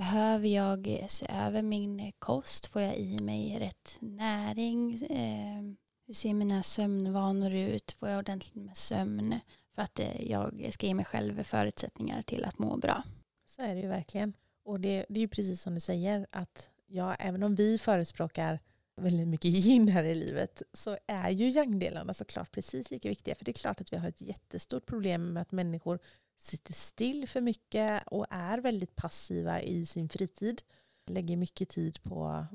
Behöver 0.00 0.48
jag 0.48 1.06
se 1.08 1.26
över 1.28 1.62
min 1.62 2.12
kost? 2.18 2.66
Får 2.66 2.82
jag 2.82 2.96
i 2.96 3.18
mig 3.22 3.58
rätt 3.58 3.96
näring? 4.00 4.94
Eh, 4.94 5.62
hur 6.06 6.14
ser 6.14 6.34
mina 6.34 6.62
sömnvanor 6.62 7.54
ut? 7.54 7.92
Får 7.92 8.08
jag 8.08 8.18
ordentligt 8.18 8.54
med 8.54 8.76
sömn? 8.76 9.40
För 9.74 9.82
att 9.82 10.00
eh, 10.00 10.30
jag 10.30 10.68
ska 10.72 10.86
ge 10.86 10.94
mig 10.94 11.04
själv 11.04 11.42
förutsättningar 11.42 12.22
till 12.22 12.44
att 12.44 12.58
må 12.58 12.76
bra. 12.76 13.02
Så 13.46 13.62
är 13.62 13.74
det 13.74 13.80
ju 13.80 13.88
verkligen. 13.88 14.32
Och 14.64 14.80
det, 14.80 15.06
det 15.08 15.18
är 15.18 15.22
ju 15.22 15.28
precis 15.28 15.62
som 15.62 15.74
du 15.74 15.80
säger 15.80 16.26
att 16.30 16.68
ja, 16.86 17.14
även 17.14 17.42
om 17.42 17.54
vi 17.54 17.78
förespråkar 17.78 18.60
väldigt 18.96 19.28
mycket 19.28 19.50
yin 19.64 19.88
här 19.88 20.04
i 20.04 20.14
livet 20.14 20.62
så 20.72 20.98
är 21.06 21.30
ju 21.30 21.50
yang-delarna 21.50 22.14
såklart 22.14 22.50
precis 22.52 22.90
lika 22.90 23.08
viktiga. 23.08 23.34
För 23.34 23.44
det 23.44 23.50
är 23.50 23.60
klart 23.60 23.80
att 23.80 23.92
vi 23.92 23.96
har 23.96 24.08
ett 24.08 24.20
jättestort 24.20 24.86
problem 24.86 25.32
med 25.32 25.40
att 25.40 25.52
människor 25.52 25.98
sitter 26.42 26.72
still 26.72 27.28
för 27.28 27.40
mycket 27.40 28.02
och 28.06 28.26
är 28.30 28.58
väldigt 28.58 28.96
passiva 28.96 29.62
i 29.62 29.86
sin 29.86 30.08
fritid. 30.08 30.62
Lägger 31.06 31.36
mycket 31.36 31.68
tid 31.68 32.02
på 32.02 32.46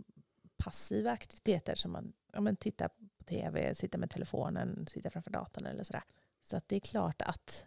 passiva 0.57 1.11
aktiviteter 1.11 1.75
som 1.75 1.91
man 1.91 2.13
ja, 2.33 2.41
men 2.41 2.55
titta 2.55 2.89
på 2.89 3.23
tv, 3.25 3.75
sitta 3.75 3.97
med 3.97 4.09
telefonen, 4.09 4.87
sitta 4.87 5.09
framför 5.09 5.31
datorn 5.31 5.65
eller 5.65 5.83
sådär. 5.83 6.03
Så 6.41 6.57
att 6.57 6.67
det 6.67 6.75
är 6.75 6.79
klart 6.79 7.21
att 7.21 7.65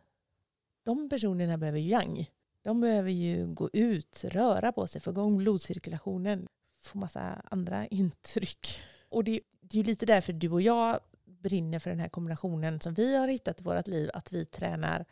de 0.82 1.08
personerna 1.08 1.58
behöver 1.58 1.78
yang. 1.78 2.30
De 2.62 2.80
behöver 2.80 3.10
ju 3.10 3.46
gå 3.54 3.70
ut, 3.72 4.24
röra 4.24 4.72
på 4.72 4.86
sig, 4.86 5.00
få 5.00 5.10
igång 5.10 5.38
blodcirkulationen, 5.38 6.46
få 6.82 6.98
massa 6.98 7.42
andra 7.44 7.86
intryck. 7.90 8.80
Och 9.08 9.24
det, 9.24 9.40
det 9.60 9.74
är 9.74 9.78
ju 9.78 9.84
lite 9.84 10.06
därför 10.06 10.32
du 10.32 10.50
och 10.50 10.62
jag 10.62 11.00
brinner 11.24 11.78
för 11.78 11.90
den 11.90 12.00
här 12.00 12.08
kombinationen 12.08 12.80
som 12.80 12.94
vi 12.94 13.16
har 13.16 13.28
hittat 13.28 13.60
i 13.60 13.64
vårt 13.64 13.86
liv, 13.86 14.10
att 14.14 14.32
vi 14.32 14.44
tränar 14.44 15.04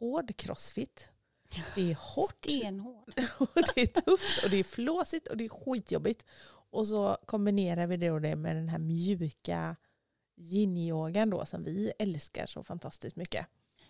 hård 0.00 0.36
crossfit. 0.36 1.08
Det 1.74 1.90
är 1.90 1.94
hårt, 1.94 2.44
Stenhård. 2.44 3.12
och 3.38 3.48
det 3.74 3.80
är 3.80 3.86
tufft 3.86 4.44
och 4.44 4.50
det 4.50 4.56
är 4.56 4.64
flåsigt 4.64 5.28
och 5.28 5.36
det 5.36 5.44
är 5.44 5.48
skitjobbigt. 5.48 6.24
Och 6.70 6.86
så 6.86 7.16
kombinerar 7.26 7.86
vi 7.86 7.96
det, 7.96 8.10
och 8.10 8.20
det 8.20 8.36
med 8.36 8.56
den 8.56 8.68
här 8.68 8.78
mjuka 8.78 9.76
yin-yogan 10.36 11.30
då 11.30 11.46
som 11.46 11.64
vi 11.64 11.92
älskar 11.98 12.46
så 12.46 12.64
fantastiskt 12.64 13.16
mycket. 13.16 13.46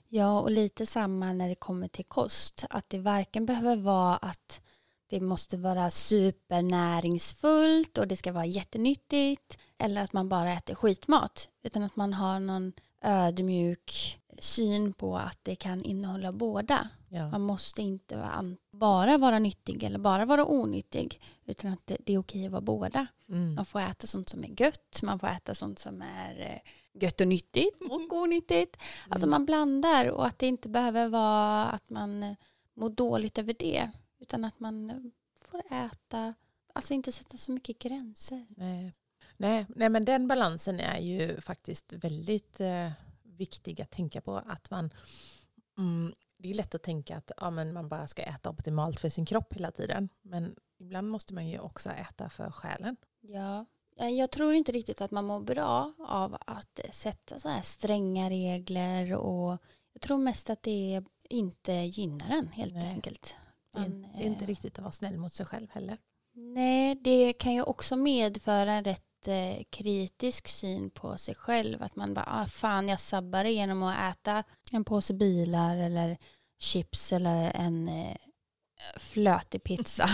Ja, 0.09 0.41
och 0.41 0.51
lite 0.51 0.87
samma 0.87 1.33
när 1.33 1.49
det 1.49 1.55
kommer 1.55 1.89
till 1.89 2.05
kost. 2.05 2.65
Att 2.71 2.91
det 2.91 2.99
varken 2.99 3.47
behöver 3.47 3.77
vara 3.77 4.17
att 4.17 4.61
det 5.07 5.21
måste 5.21 5.57
vara 5.57 5.91
supernäringsfullt 5.91 7.99
och 7.99 8.09
det 8.09 8.17
ska 8.17 8.33
vara 8.33 8.47
jättenyttigt 8.47 9.59
eller 9.79 10.03
att 10.03 10.13
man 10.13 10.29
bara 10.29 10.53
äter 10.53 10.75
skitmat. 10.75 11.49
Utan 11.63 11.83
att 11.83 11.97
man 11.97 12.13
har 12.13 12.41
någon 12.41 12.73
ödmjuk 13.01 14.21
syn 14.39 14.93
på 14.93 15.17
att 15.17 15.39
det 15.43 15.57
kan 15.57 15.83
innehålla 15.83 16.33
båda. 16.33 16.89
Ja. 17.09 17.31
Man 17.31 17.41
måste 17.41 17.83
inte 17.83 18.31
bara 18.71 19.19
vara 19.19 19.39
nyttig 19.39 19.83
eller 19.83 19.99
bara 19.99 20.25
vara 20.25 20.47
onyttig 20.47 21.21
utan 21.47 21.73
att 21.73 21.87
det, 21.87 22.13
är 22.13 22.19
okej 22.19 22.47
att 22.47 22.53
vara 22.53 22.63
båda. 22.63 23.07
Mm. 23.29 23.55
Man 23.55 23.65
får 23.65 23.81
äta 23.81 24.07
sånt 24.07 24.29
som 24.29 24.45
är 24.45 24.63
gött, 24.63 25.01
man 25.03 25.19
får 25.19 25.29
äta 25.29 25.55
sånt 25.55 25.79
som 25.79 26.03
är 26.03 26.41
eh, 26.41 26.73
gött 27.03 27.21
och 27.21 27.29
nyttigt 27.29 27.81
och 27.91 28.13
onyttigt. 28.13 28.77
Alltså 29.09 29.27
man 29.27 29.47
blandar 29.47 30.11
och 30.11 30.27
att 30.27 30.39
det 30.39 30.47
inte 30.47 30.69
behöver 30.69 31.09
vara 31.09 31.65
att 31.65 31.91
man 31.91 32.23
eh, 32.23 32.35
mår 32.75 32.91
dåligt 32.91 33.39
över 33.39 33.55
det 33.59 33.91
utan 34.19 34.45
att 34.45 34.61
man 34.61 34.91
eh, 34.91 34.97
får 35.41 35.63
äta, 35.73 36.35
alltså 36.73 36.95
inte 36.95 37.13
sätta 37.13 37.37
så 37.37 37.53
mycket 37.53 37.79
gränser. 37.79 38.47
Nej. 38.57 38.95
Nej, 39.41 39.67
nej, 39.69 39.89
men 39.89 40.05
den 40.05 40.29
balansen 40.29 40.81
är 40.81 40.99
ju 40.99 41.41
faktiskt 41.41 41.93
väldigt 41.93 42.61
eh, 42.61 42.91
viktig 43.23 43.83
att 43.83 43.91
tänka 43.91 44.21
på. 44.21 44.37
Att 44.37 44.71
man, 44.71 44.91
mm, 45.79 46.15
det 46.37 46.51
är 46.51 46.55
lätt 46.55 46.75
att 46.75 46.83
tänka 46.83 47.17
att 47.17 47.31
ja, 47.41 47.51
men 47.51 47.73
man 47.73 47.89
bara 47.89 48.07
ska 48.07 48.23
äta 48.23 48.51
optimalt 48.51 49.01
för 49.01 49.09
sin 49.09 49.27
kropp 49.27 49.55
hela 49.55 49.71
tiden. 49.71 50.09
Men 50.23 50.57
ibland 50.79 51.09
måste 51.09 51.35
man 51.35 51.49
ju 51.49 51.59
också 51.59 51.91
äta 51.91 52.31
för 52.31 52.51
själen. 52.51 52.97
Ja, 53.21 53.67
jag 53.97 54.31
tror 54.31 54.55
inte 54.55 54.73
riktigt 54.73 55.01
att 55.01 55.11
man 55.11 55.25
mår 55.25 55.41
bra 55.41 55.93
av 55.99 56.37
att 56.47 56.81
sätta 56.91 57.39
så 57.39 57.49
här 57.49 57.63
stränga 57.63 58.31
regler 58.31 59.15
och 59.15 59.59
jag 59.93 60.03
tror 60.03 60.19
mest 60.19 60.51
att 60.51 60.63
det 60.63 61.05
inte 61.29 61.73
gynnar 61.73 62.31
en 62.31 62.49
helt 62.49 62.75
Nej. 62.75 62.89
enkelt. 62.89 63.37
Det 63.73 63.79
är, 63.79 63.83
Man, 63.83 64.03
det 64.03 64.23
är 64.23 64.27
inte 64.27 64.45
eh, 64.45 64.49
riktigt 64.49 64.79
att 64.79 64.83
vara 64.83 64.93
snäll 64.93 65.19
mot 65.19 65.33
sig 65.33 65.47
själv 65.47 65.71
heller. 65.71 65.99
Nej, 66.33 66.95
det 66.95 67.33
kan 67.33 67.53
ju 67.53 67.63
också 67.63 67.97
medföra 67.97 68.73
en 68.73 68.85
rätt 68.85 69.10
kritisk 69.71 70.49
syn 70.49 70.91
på 70.91 71.19
sig 71.19 71.35
själv. 71.35 71.83
Att 71.83 71.97
man 71.97 72.15
bara, 72.15 72.25
ah, 72.29 72.47
fan 72.47 72.89
jag 72.89 73.01
sabbar 73.01 73.45
det 73.45 73.51
genom 73.51 73.83
att 73.83 74.17
äta 74.17 74.45
en 74.73 74.85
påse 74.85 75.15
bilar 75.15 75.77
eller 75.77 76.17
chips 76.59 77.13
eller 77.13 77.53
en 77.55 77.89
eh, 77.89 78.17
flötig 78.97 79.63
pizza. 79.63 80.09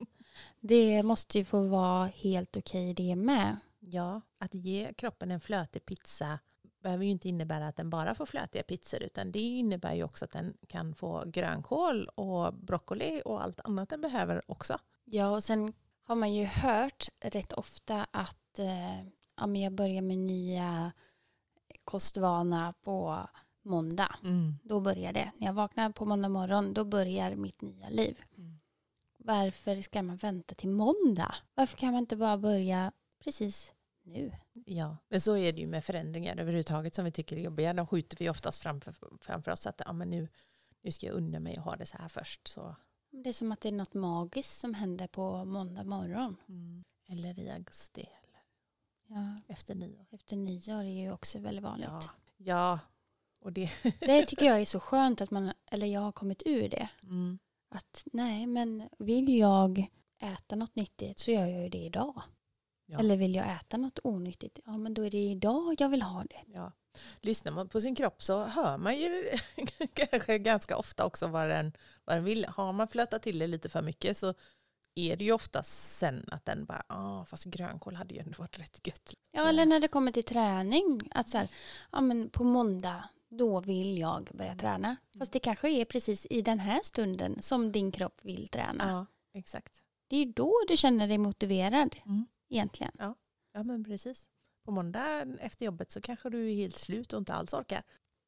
det 0.60 1.02
måste 1.02 1.38
ju 1.38 1.44
få 1.44 1.66
vara 1.66 2.06
helt 2.06 2.56
okej 2.56 2.94
det 2.94 3.16
med. 3.16 3.56
Ja, 3.80 4.20
att 4.38 4.54
ge 4.54 4.92
kroppen 4.96 5.30
en 5.30 5.40
flötig 5.40 5.84
pizza 5.84 6.38
behöver 6.82 7.04
ju 7.04 7.10
inte 7.10 7.28
innebära 7.28 7.66
att 7.66 7.76
den 7.76 7.90
bara 7.90 8.14
får 8.14 8.26
flötiga 8.26 8.62
pizzor 8.62 9.02
utan 9.02 9.32
det 9.32 9.40
innebär 9.40 9.94
ju 9.94 10.04
också 10.04 10.24
att 10.24 10.30
den 10.30 10.54
kan 10.68 10.94
få 10.94 11.24
grönkål 11.26 12.08
och 12.08 12.54
broccoli 12.54 13.22
och 13.24 13.42
allt 13.42 13.60
annat 13.64 13.88
den 13.88 14.00
behöver 14.00 14.50
också. 14.50 14.78
Ja, 15.04 15.28
och 15.28 15.44
sen 15.44 15.72
har 16.08 16.16
man 16.16 16.34
ju 16.34 16.44
hört 16.44 17.08
rätt 17.20 17.52
ofta 17.52 18.06
att 18.10 18.58
eh, 18.58 18.98
ja, 19.36 19.46
men 19.46 19.60
jag 19.60 19.72
börjar 19.72 20.02
med 20.02 20.18
nya 20.18 20.92
kostvana 21.84 22.74
på 22.82 23.28
måndag. 23.62 24.16
Då 24.62 24.80
börjar 24.80 25.12
det. 25.12 25.32
När 25.36 25.46
jag 25.46 25.54
vaknar 25.54 25.90
på 25.90 26.04
måndag 26.04 26.28
morgon, 26.28 26.74
då 26.74 26.84
börjar 26.84 27.34
mitt 27.34 27.62
nya 27.62 27.88
liv. 27.88 28.20
Mm. 28.36 28.58
Varför 29.16 29.80
ska 29.80 30.02
man 30.02 30.16
vänta 30.16 30.54
till 30.54 30.68
måndag? 30.68 31.34
Varför 31.54 31.76
kan 31.76 31.92
man 31.92 32.00
inte 32.00 32.16
bara 32.16 32.38
börja 32.38 32.92
precis 33.24 33.72
nu? 34.02 34.32
Ja, 34.66 34.96
men 35.08 35.20
så 35.20 35.36
är 35.36 35.52
det 35.52 35.60
ju 35.60 35.66
med 35.66 35.84
förändringar 35.84 36.36
överhuvudtaget 36.36 36.94
som 36.94 37.04
vi 37.04 37.12
tycker 37.12 37.36
är 37.36 37.40
jobbiga. 37.40 37.72
De 37.72 37.86
skjuter 37.86 38.16
vi 38.16 38.30
oftast 38.30 38.62
framför, 38.62 38.94
framför 39.20 39.50
oss 39.50 39.66
att 39.66 39.82
ja, 39.86 39.92
men 39.92 40.10
nu, 40.10 40.28
nu 40.82 40.92
ska 40.92 41.06
jag 41.06 41.14
unna 41.14 41.40
mig 41.40 41.58
och 41.58 41.64
ha 41.64 41.76
det 41.76 41.86
så 41.86 41.98
här 41.98 42.08
först. 42.08 42.48
Så. 42.48 42.76
Det 43.10 43.28
är 43.28 43.32
som 43.32 43.52
att 43.52 43.60
det 43.60 43.68
är 43.68 43.72
något 43.72 43.94
magiskt 43.94 44.58
som 44.60 44.74
händer 44.74 45.06
på 45.06 45.44
måndag 45.44 45.84
morgon. 45.84 46.36
Eller 47.08 47.38
i 47.38 47.50
augusti 47.50 48.00
eller 48.00 48.40
Ja, 49.06 49.40
efter 49.48 49.74
nyår. 49.74 50.06
efter 50.10 50.36
nyår 50.36 50.80
är 50.80 51.02
ju 51.02 51.12
också 51.12 51.38
väldigt 51.38 51.64
vanligt. 51.64 51.88
Ja, 51.90 52.10
ja. 52.36 52.78
och 53.40 53.52
det... 53.52 53.70
Det 54.00 54.26
tycker 54.26 54.46
jag 54.46 54.60
är 54.60 54.64
så 54.64 54.80
skönt 54.80 55.20
att 55.20 55.30
man, 55.30 55.52
eller 55.66 55.86
jag 55.86 56.00
har 56.00 56.12
kommit 56.12 56.42
ur 56.46 56.68
det. 56.68 56.88
Mm. 57.02 57.38
Att 57.68 58.04
nej, 58.12 58.46
men 58.46 58.88
vill 58.98 59.38
jag 59.38 59.86
äta 60.18 60.56
något 60.56 60.76
nyttigt 60.76 61.18
så 61.18 61.30
gör 61.30 61.46
jag 61.46 61.62
ju 61.62 61.68
det 61.68 61.78
idag. 61.78 62.22
Ja. 62.86 62.98
Eller 62.98 63.16
vill 63.16 63.34
jag 63.34 63.52
äta 63.52 63.76
något 63.76 63.98
onyttigt, 64.04 64.60
ja 64.64 64.78
men 64.78 64.94
då 64.94 65.02
är 65.06 65.10
det 65.10 65.18
idag 65.30 65.76
jag 65.78 65.88
vill 65.88 66.02
ha 66.02 66.24
det. 66.24 66.42
Ja. 66.46 66.72
Lyssnar 67.20 67.52
man 67.52 67.68
på 67.68 67.80
sin 67.80 67.94
kropp 67.94 68.22
så 68.22 68.44
hör 68.44 68.78
man 68.78 68.96
ju 68.98 69.30
kanske 69.94 70.38
ganska 70.38 70.76
ofta 70.76 71.04
också 71.06 71.26
vad 71.26 71.48
den, 71.48 71.72
vad 72.04 72.16
den 72.16 72.24
vill. 72.24 72.44
Har 72.44 72.72
man 72.72 72.88
flötat 72.88 73.22
till 73.22 73.38
det 73.38 73.46
lite 73.46 73.68
för 73.68 73.82
mycket 73.82 74.16
så 74.18 74.34
är 74.94 75.16
det 75.16 75.24
ju 75.24 75.32
oftast 75.32 75.98
sen 75.98 76.24
att 76.32 76.44
den 76.44 76.64
bara, 76.64 76.82
ah, 76.86 77.24
fast 77.24 77.44
grönkål 77.44 77.94
hade 77.96 78.14
ju 78.14 78.20
ändå 78.20 78.34
varit 78.38 78.58
rätt 78.58 78.86
gött. 78.86 79.14
Ja, 79.30 79.48
eller 79.48 79.66
när 79.66 79.80
det 79.80 79.88
kommer 79.88 80.12
till 80.12 80.24
träning. 80.24 81.08
Att 81.10 81.28
så 81.28 81.38
här, 81.38 81.48
ja 81.92 82.00
men 82.00 82.30
på 82.30 82.44
måndag, 82.44 83.08
då 83.30 83.60
vill 83.60 83.98
jag 83.98 84.28
börja 84.34 84.54
träna. 84.56 84.96
Fast 85.18 85.32
det 85.32 85.38
kanske 85.38 85.70
är 85.70 85.84
precis 85.84 86.26
i 86.30 86.42
den 86.42 86.58
här 86.58 86.80
stunden 86.84 87.42
som 87.42 87.72
din 87.72 87.92
kropp 87.92 88.20
vill 88.22 88.48
träna. 88.48 88.84
Ja, 88.88 89.06
exakt. 89.38 89.82
Det 90.08 90.16
är 90.16 90.24
ju 90.24 90.32
då 90.32 90.52
du 90.68 90.76
känner 90.76 91.08
dig 91.08 91.18
motiverad 91.18 91.96
Mm. 92.06 92.26
egentligen. 92.50 92.92
Ja, 92.98 93.62
men 93.62 93.84
precis. 93.84 94.28
På 94.68 94.72
måndag 94.72 95.26
efter 95.40 95.66
jobbet 95.66 95.90
så 95.90 96.00
kanske 96.00 96.30
du 96.30 96.50
är 96.50 96.54
helt 96.54 96.76
slut 96.76 97.12
och 97.12 97.18
inte 97.18 97.34
alls 97.34 97.52
orkar. 97.54 97.82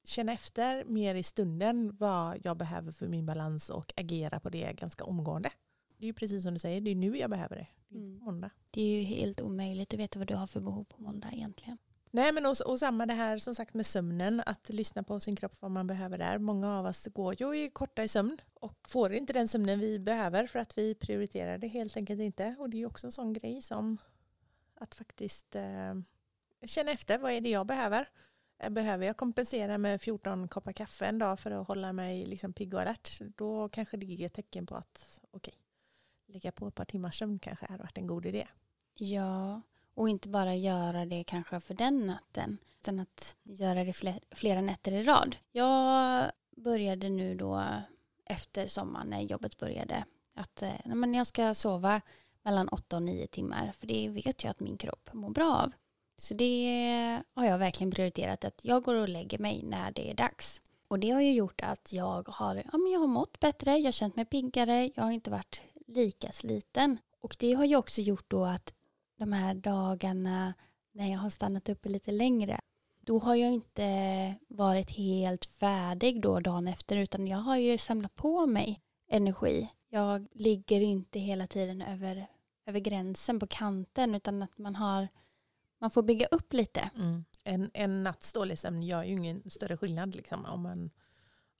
Känna 0.04 0.32
efter 0.32 0.84
mer 0.84 1.14
i 1.14 1.22
stunden 1.22 1.96
vad 1.96 2.40
jag 2.44 2.56
behöver 2.56 2.92
för 2.92 3.08
min 3.08 3.26
balans 3.26 3.70
och 3.70 3.92
agera 3.96 4.40
på 4.40 4.50
det 4.50 4.72
ganska 4.72 5.04
omgående. 5.04 5.52
Det 5.96 6.04
är 6.04 6.06
ju 6.06 6.12
precis 6.12 6.42
som 6.42 6.54
du 6.54 6.58
säger, 6.60 6.80
det 6.80 6.90
är 6.90 6.94
nu 6.94 7.16
jag 7.16 7.30
behöver 7.30 7.56
det. 7.56 7.66
Det 7.88 7.98
Mm. 7.98 8.18
måndag. 8.18 8.50
Det 8.70 8.82
är 8.82 8.98
ju 8.98 9.02
helt 9.02 9.40
omöjligt 9.40 9.94
att 9.94 10.00
veta 10.00 10.18
vad 10.18 10.28
du 10.28 10.34
har 10.34 10.46
för 10.46 10.60
behov 10.60 10.84
på 10.84 11.02
måndag 11.02 11.28
egentligen. 11.32 11.78
Nej 12.10 12.32
men 12.32 12.46
och, 12.46 12.56
och 12.66 12.78
samma 12.78 13.06
det 13.06 13.14
här 13.14 13.38
som 13.38 13.54
sagt 13.54 13.74
med 13.74 13.86
sömnen, 13.86 14.42
att 14.46 14.68
lyssna 14.68 15.02
på 15.02 15.20
sin 15.20 15.36
kropp 15.36 15.56
vad 15.60 15.70
man 15.70 15.86
behöver 15.86 16.18
där. 16.18 16.38
Många 16.38 16.78
av 16.78 16.86
oss 16.86 17.06
går 17.06 17.40
ju 17.40 17.64
i 17.64 17.70
korta 17.70 18.04
i 18.04 18.08
sömn 18.08 18.40
och 18.54 18.78
får 18.88 19.12
inte 19.12 19.32
den 19.32 19.48
sömnen 19.48 19.80
vi 19.80 19.98
behöver 19.98 20.46
för 20.46 20.58
att 20.58 20.78
vi 20.78 20.94
prioriterar 20.94 21.58
det 21.58 21.68
helt 21.68 21.96
enkelt 21.96 22.20
inte. 22.20 22.56
Och 22.58 22.70
det 22.70 22.76
är 22.76 22.78
ju 22.78 22.86
också 22.86 23.06
en 23.06 23.12
sån 23.12 23.32
grej 23.32 23.62
som 23.62 23.98
att 24.74 24.94
faktiskt 24.94 25.54
eh, 25.56 25.94
känna 26.66 26.90
efter, 26.90 27.18
vad 27.18 27.32
är 27.32 27.40
det 27.40 27.50
jag 27.50 27.66
behöver? 27.66 28.08
Eh, 28.58 28.70
behöver 28.70 29.06
jag 29.06 29.16
kompensera 29.16 29.78
med 29.78 30.02
14 30.02 30.48
koppar 30.48 30.72
kaffe 30.72 31.06
en 31.06 31.18
dag 31.18 31.40
för 31.40 31.50
att 31.50 31.68
hålla 31.68 31.92
mig 31.92 32.26
liksom 32.26 32.52
pigg 32.52 32.74
och 32.74 32.80
alert, 32.80 33.20
då 33.36 33.68
kanske 33.68 33.96
det 33.96 34.06
är 34.06 34.26
ett 34.26 34.32
tecken 34.32 34.66
på 34.66 34.74
att 34.74 35.20
okej, 35.30 35.54
lägga 36.26 36.52
på 36.52 36.68
ett 36.68 36.74
par 36.74 36.84
timmars 36.84 37.18
sömn 37.18 37.38
kanske 37.38 37.66
hade 37.66 37.82
varit 37.82 37.98
en 37.98 38.06
god 38.06 38.26
idé. 38.26 38.48
Ja, 38.94 39.60
Och 39.94 40.08
inte 40.08 40.28
bara 40.28 40.54
göra 40.54 41.06
det 41.06 41.24
kanske 41.24 41.60
för 41.60 41.74
den 41.74 42.06
natten 42.06 42.58
utan 42.80 43.00
att 43.00 43.36
göra 43.42 43.84
det 43.84 44.18
flera 44.30 44.60
nätter 44.60 44.92
i 44.92 45.02
rad. 45.02 45.36
Jag 45.52 46.30
började 46.56 47.08
nu 47.08 47.34
då 47.34 47.64
efter 48.24 48.66
sommaren 48.66 49.06
när 49.06 49.20
jobbet 49.20 49.56
började 49.58 50.04
att 50.34 50.62
eh, 50.62 50.72
men 50.84 51.14
jag 51.14 51.26
ska 51.26 51.54
sova 51.54 52.00
mellan 52.42 52.68
8 52.68 52.96
och 52.96 53.02
9 53.02 53.26
timmar 53.26 53.72
för 53.72 53.86
det 53.86 54.08
vet 54.08 54.44
jag 54.44 54.50
att 54.50 54.60
min 54.60 54.76
kropp 54.76 55.10
mår 55.12 55.30
bra 55.30 55.56
av. 55.56 55.72
Så 56.20 56.34
det 56.34 57.22
har 57.34 57.44
jag 57.44 57.58
verkligen 57.58 57.90
prioriterat 57.90 58.44
att 58.44 58.60
jag 58.62 58.82
går 58.82 58.94
och 58.94 59.08
lägger 59.08 59.38
mig 59.38 59.62
när 59.62 59.90
det 59.90 60.10
är 60.10 60.14
dags. 60.14 60.60
Och 60.88 60.98
det 60.98 61.10
har 61.10 61.20
ju 61.20 61.32
gjort 61.32 61.60
att 61.60 61.92
jag 61.92 62.28
har, 62.28 62.56
ja, 62.56 62.78
men 62.78 62.92
jag 62.92 63.00
har 63.00 63.06
mått 63.06 63.40
bättre, 63.40 63.76
jag 63.76 63.84
har 63.84 63.92
känt 63.92 64.16
mig 64.16 64.24
piggare, 64.24 64.90
jag 64.94 65.02
har 65.02 65.10
inte 65.10 65.30
varit 65.30 65.62
lika 65.86 66.32
sliten. 66.32 66.98
Och 67.20 67.36
det 67.38 67.52
har 67.52 67.64
ju 67.64 67.76
också 67.76 68.00
gjort 68.00 68.30
då 68.30 68.44
att 68.44 68.74
de 69.16 69.32
här 69.32 69.54
dagarna 69.54 70.54
när 70.92 71.10
jag 71.10 71.18
har 71.18 71.30
stannat 71.30 71.68
uppe 71.68 71.88
lite 71.88 72.12
längre, 72.12 72.60
då 73.00 73.18
har 73.18 73.34
jag 73.34 73.52
inte 73.52 74.34
varit 74.48 74.90
helt 74.90 75.44
färdig 75.44 76.22
då 76.22 76.40
dagen 76.40 76.68
efter 76.68 76.96
utan 76.96 77.26
jag 77.26 77.38
har 77.38 77.56
ju 77.56 77.78
samlat 77.78 78.14
på 78.14 78.46
mig 78.46 78.80
energi. 79.08 79.70
Jag 79.88 80.26
ligger 80.32 80.80
inte 80.80 81.18
hela 81.18 81.46
tiden 81.46 81.82
över, 81.82 82.26
över 82.66 82.80
gränsen 82.80 83.40
på 83.40 83.46
kanten 83.46 84.14
utan 84.14 84.42
att 84.42 84.58
man 84.58 84.76
har 84.76 85.08
man 85.80 85.90
får 85.90 86.02
bygga 86.02 86.26
upp 86.26 86.52
lite. 86.52 86.90
Mm. 86.96 87.24
En, 87.44 87.70
en 87.74 88.02
natts 88.02 88.32
dålig 88.32 88.58
sömn 88.58 88.82
gör 88.82 89.04
ju 89.04 89.12
ingen 89.12 89.50
större 89.50 89.76
skillnad 89.76 90.14
liksom, 90.14 90.44
om 90.44 90.62
man 90.62 90.90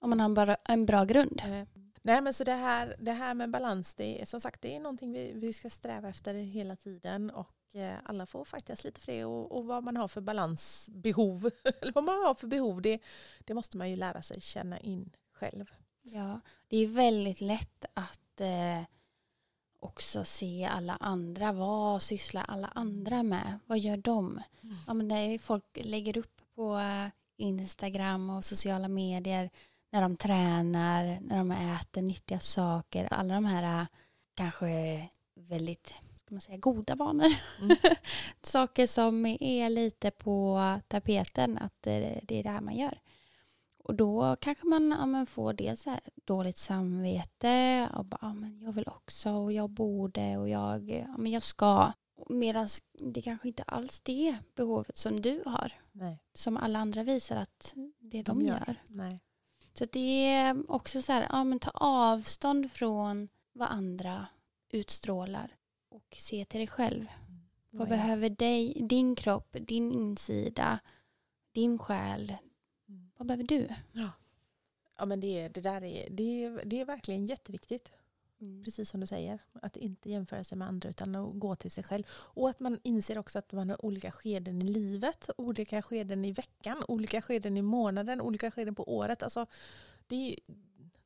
om 0.01 0.09
man 0.09 0.19
har 0.19 0.29
bara 0.29 0.55
en 0.55 0.85
bra 0.85 1.03
grund. 1.03 1.41
Eh, 1.45 1.63
nej 2.01 2.21
men 2.21 2.33
så 2.33 2.43
det 2.43 2.51
här, 2.51 2.95
det 2.99 3.11
här 3.11 3.33
med 3.33 3.49
balans, 3.49 3.95
det 3.95 4.21
är, 4.21 4.25
som 4.25 4.39
sagt 4.39 4.61
det 4.61 4.75
är 4.75 4.79
någonting 4.79 5.13
vi, 5.13 5.31
vi 5.35 5.53
ska 5.53 5.69
sträva 5.69 6.09
efter 6.09 6.33
hela 6.33 6.75
tiden 6.75 7.29
och 7.29 7.75
eh, 7.75 7.93
alla 8.03 8.25
får 8.25 8.45
faktiskt 8.45 8.83
lite 8.83 9.01
för 9.01 9.11
det 9.11 9.25
och, 9.25 9.57
och, 9.57 9.65
vad 9.65 9.83
man 9.83 9.97
har 9.97 10.07
för 10.07 10.21
balansbehov, 10.21 11.49
eller 11.81 11.93
vad 11.93 12.03
man 12.03 12.15
har 12.15 12.35
för 12.35 12.47
behov, 12.47 12.81
det, 12.81 12.99
det 13.39 13.53
måste 13.53 13.77
man 13.77 13.89
ju 13.89 13.95
lära 13.95 14.21
sig 14.21 14.41
känna 14.41 14.79
in 14.79 15.11
själv. 15.31 15.65
Ja, 16.01 16.39
det 16.67 16.77
är 16.77 16.87
väldigt 16.87 17.41
lätt 17.41 17.85
att 17.93 18.41
eh, 18.41 18.81
också 19.81 20.23
se 20.23 20.69
alla 20.71 20.97
andra. 20.99 21.51
Vad 21.51 22.01
sysslar 22.01 22.45
alla 22.47 22.67
andra 22.67 23.23
med? 23.23 23.59
Vad 23.65 23.79
gör 23.79 23.97
de? 23.97 24.41
Mm. 24.63 24.75
Ja, 24.87 24.93
men 24.93 25.07
det 25.07 25.15
är 25.15 25.39
folk 25.39 25.63
lägger 25.73 26.17
upp 26.17 26.41
på 26.55 26.77
eh, 26.77 27.07
Instagram 27.37 28.29
och 28.29 28.45
sociala 28.45 28.87
medier 28.87 29.49
när 29.91 30.01
de 30.01 30.17
tränar, 30.17 31.19
när 31.21 31.37
de 31.37 31.51
äter 31.51 32.01
nyttiga 32.01 32.39
saker. 32.39 33.07
Alla 33.13 33.33
de 33.33 33.45
här 33.45 33.81
äh, 33.81 33.87
kanske 34.33 35.07
väldigt 35.35 35.93
ska 36.15 36.35
man 36.35 36.41
säga, 36.41 36.57
goda 36.57 36.95
vanor. 36.95 37.33
Mm. 37.61 37.77
saker 38.41 38.87
som 38.87 39.25
är 39.25 39.69
lite 39.69 40.11
på 40.11 40.61
tapeten, 40.87 41.57
att 41.57 41.73
det, 41.81 42.21
är 42.27 42.43
det 42.43 42.49
här 42.49 42.61
man 42.61 42.77
gör. 42.77 42.99
Och 43.83 43.95
då 43.95 44.35
kanske 44.41 44.67
man, 44.67 44.91
ja, 44.91 45.05
man 45.05 45.25
får 45.25 45.53
dels 45.53 45.87
dåligt 46.25 46.57
samvete 46.57 47.89
och 47.93 48.05
bara, 48.05 48.19
ja, 48.21 48.33
men 48.33 48.59
jag 48.59 48.71
vill 48.71 48.87
också 48.87 49.31
och 49.31 49.53
jag 49.53 49.69
borde 49.69 50.37
och 50.37 50.49
jag, 50.49 50.89
ja, 50.89 51.15
men 51.17 51.31
jag 51.31 51.43
ska. 51.43 51.91
Medan 52.29 52.67
det 53.13 53.21
kanske 53.21 53.47
inte 53.47 53.63
alls 53.63 54.01
det 54.01 54.37
behovet 54.55 54.97
som 54.97 55.21
du 55.21 55.43
har. 55.45 55.73
Nej. 55.91 56.19
Som 56.33 56.57
alla 56.57 56.79
andra 56.79 57.03
visar 57.03 57.35
att 57.35 57.73
det 57.99 58.21
de, 58.21 58.39
de 58.39 58.41
gör. 58.41 58.63
gör. 58.67 58.75
Nej. 58.87 59.19
Så 59.73 59.85
det 59.85 60.25
är 60.25 60.71
också 60.71 61.01
så 61.01 61.11
här, 61.11 61.27
ja 61.29 61.43
men 61.43 61.59
ta 61.59 61.71
avstånd 61.73 62.71
från 62.71 63.29
vad 63.53 63.67
andra 63.69 64.27
utstrålar 64.69 65.55
och 65.89 66.15
se 66.17 66.45
till 66.45 66.59
dig 66.59 66.67
själv. 66.67 67.07
Mm. 67.27 67.41
Vad 67.71 67.89
behöver 67.89 68.29
dig, 68.29 68.77
din 68.89 69.15
kropp, 69.15 69.55
din 69.59 69.91
insida, 69.91 70.79
din 71.53 71.79
själ? 71.79 72.35
Vad 73.21 73.27
behöver 73.27 73.43
du? 73.43 73.67
Ja, 73.91 74.09
ja 74.97 75.05
men 75.05 75.19
det, 75.19 75.47
det 75.47 75.61
där 75.61 75.83
är, 75.83 76.09
det, 76.09 76.49
det 76.65 76.81
är 76.81 76.85
verkligen 76.85 77.25
jätteviktigt. 77.25 77.91
Mm. 78.39 78.63
Precis 78.63 78.89
som 78.89 78.99
du 78.99 79.07
säger, 79.07 79.39
att 79.53 79.77
inte 79.77 80.09
jämföra 80.09 80.43
sig 80.43 80.57
med 80.57 80.67
andra 80.67 80.89
utan 80.89 81.15
att 81.15 81.39
gå 81.39 81.55
till 81.55 81.71
sig 81.71 81.83
själv. 81.83 82.03
Och 82.11 82.49
att 82.49 82.59
man 82.59 82.79
inser 82.83 83.17
också 83.17 83.39
att 83.39 83.51
man 83.51 83.69
har 83.69 83.85
olika 83.85 84.11
skeden 84.11 84.61
i 84.61 84.65
livet, 84.65 85.29
olika 85.37 85.81
skeden 85.81 86.25
i 86.25 86.31
veckan, 86.31 86.83
olika 86.87 87.21
skeden 87.21 87.57
i 87.57 87.61
månaden, 87.61 88.21
olika 88.21 88.51
skeden 88.51 88.75
på 88.75 88.95
året. 88.95 89.23
Alltså, 89.23 89.45
det, 90.07 90.35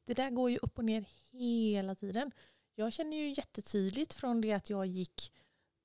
det 0.05 0.13
där 0.13 0.29
går 0.29 0.49
ju 0.51 0.57
upp 0.57 0.77
och 0.77 0.85
ner 0.85 1.05
hela 1.31 1.95
tiden. 1.95 2.31
Jag 2.75 2.93
känner 2.93 3.17
ju 3.17 3.29
jättetydligt 3.29 4.13
från 4.13 4.41
det 4.41 4.53
att 4.53 4.69
jag 4.69 4.85
gick 4.85 5.31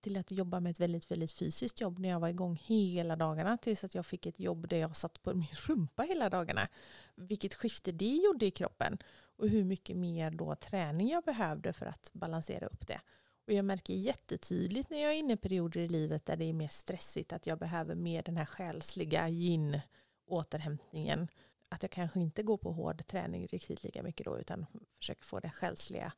till 0.00 0.16
att 0.16 0.30
jobba 0.30 0.60
med 0.60 0.70
ett 0.70 0.80
väldigt, 0.80 1.10
väldigt 1.10 1.32
fysiskt 1.32 1.80
jobb 1.80 1.98
när 1.98 2.08
jag 2.08 2.20
var 2.20 2.28
igång 2.28 2.60
hela 2.64 3.16
dagarna 3.16 3.56
tills 3.56 3.84
att 3.84 3.94
jag 3.94 4.06
fick 4.06 4.26
ett 4.26 4.40
jobb 4.40 4.68
där 4.68 4.76
jag 4.76 4.96
satt 4.96 5.22
på 5.22 5.34
min 5.34 5.56
rumpa 5.66 6.02
hela 6.02 6.30
dagarna. 6.30 6.68
Vilket 7.14 7.54
skifte 7.54 7.92
det 7.92 8.16
gjorde 8.16 8.46
i 8.46 8.50
kroppen 8.50 8.98
och 9.36 9.48
hur 9.48 9.64
mycket 9.64 9.96
mer 9.96 10.30
då 10.30 10.54
träning 10.54 11.08
jag 11.08 11.24
behövde 11.24 11.72
för 11.72 11.86
att 11.86 12.10
balansera 12.12 12.66
upp 12.66 12.86
det. 12.86 13.00
Och 13.46 13.52
jag 13.52 13.64
märker 13.64 13.94
jättetydligt 13.94 14.90
när 14.90 15.02
jag 15.02 15.12
är 15.12 15.16
inne 15.18 15.32
i 15.32 15.36
perioder 15.36 15.80
i 15.80 15.88
livet 15.88 16.26
där 16.26 16.36
det 16.36 16.44
är 16.44 16.52
mer 16.52 16.68
stressigt 16.68 17.32
att 17.32 17.46
jag 17.46 17.58
behöver 17.58 17.94
mer 17.94 18.22
den 18.22 18.36
här 18.36 18.44
själsliga 18.44 19.28
yin 19.28 19.80
återhämtningen. 20.26 21.28
Att 21.68 21.82
jag 21.82 21.90
kanske 21.90 22.20
inte 22.20 22.42
går 22.42 22.56
på 22.56 22.72
hård 22.72 23.06
träning 23.06 23.46
riktigt 23.46 23.82
lika 23.82 24.02
mycket 24.02 24.26
då 24.26 24.38
utan 24.38 24.66
försöker 24.98 25.24
få 25.24 25.40
den 25.40 25.50
själsliga 25.50 26.12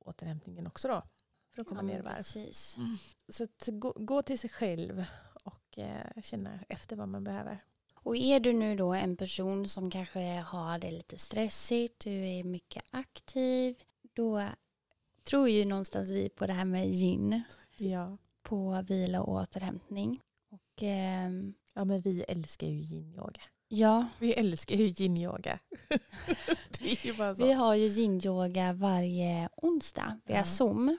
återhämtningen 0.00 0.66
också 0.66 0.88
då. 0.88 1.02
För 1.56 1.62
att 1.62 1.68
komma 1.68 1.80
ja, 1.80 1.86
ner 1.86 1.98
i 1.98 2.02
varv. 2.02 2.24
Mm. 2.76 2.96
Så 3.28 3.44
att 3.44 3.68
gå, 3.72 3.92
gå, 3.96 4.22
till 4.22 4.38
sig 4.38 4.50
själv 4.50 5.04
och 5.42 5.78
eh, 5.78 6.22
känna 6.22 6.58
efter 6.68 6.96
vad 6.96 7.08
man 7.08 7.24
behöver. 7.24 7.64
Och 7.94 8.16
är 8.16 8.40
du 8.40 8.52
nu 8.52 8.76
då 8.76 8.92
en 8.92 9.16
person 9.16 9.68
som 9.68 9.90
kanske 9.90 10.20
har 10.40 10.78
det 10.78 10.90
lite 10.90 11.18
stressigt, 11.18 12.04
du 12.04 12.10
är 12.10 12.44
mycket 12.44 12.84
aktiv, 12.90 13.76
då 14.12 14.48
tror 15.24 15.48
ju 15.48 15.64
någonstans 15.64 16.10
vi 16.10 16.28
på 16.28 16.46
det 16.46 16.52
här 16.52 16.64
med 16.64 16.88
gin. 16.88 17.42
Ja. 17.76 18.18
På 18.42 18.84
vila 18.88 19.22
och 19.22 19.32
återhämtning. 19.32 20.20
Och, 20.50 20.82
eh, 20.82 21.30
ja 21.74 21.84
men 21.84 22.00
vi 22.00 22.22
älskar 22.22 22.66
ju 22.66 22.82
yin-yoga. 22.82 23.42
Ja. 23.68 24.06
Vi 24.18 24.32
älskar 24.32 24.76
ju 24.76 24.86
yin-yoga. 24.86 25.58
Vi 27.36 27.52
har 27.52 27.74
ju 27.74 27.86
yin-yoga 27.86 28.72
varje 28.72 29.48
onsdag 29.56 30.20
via 30.24 30.36
ja. 30.36 30.44
Zoom. 30.44 30.98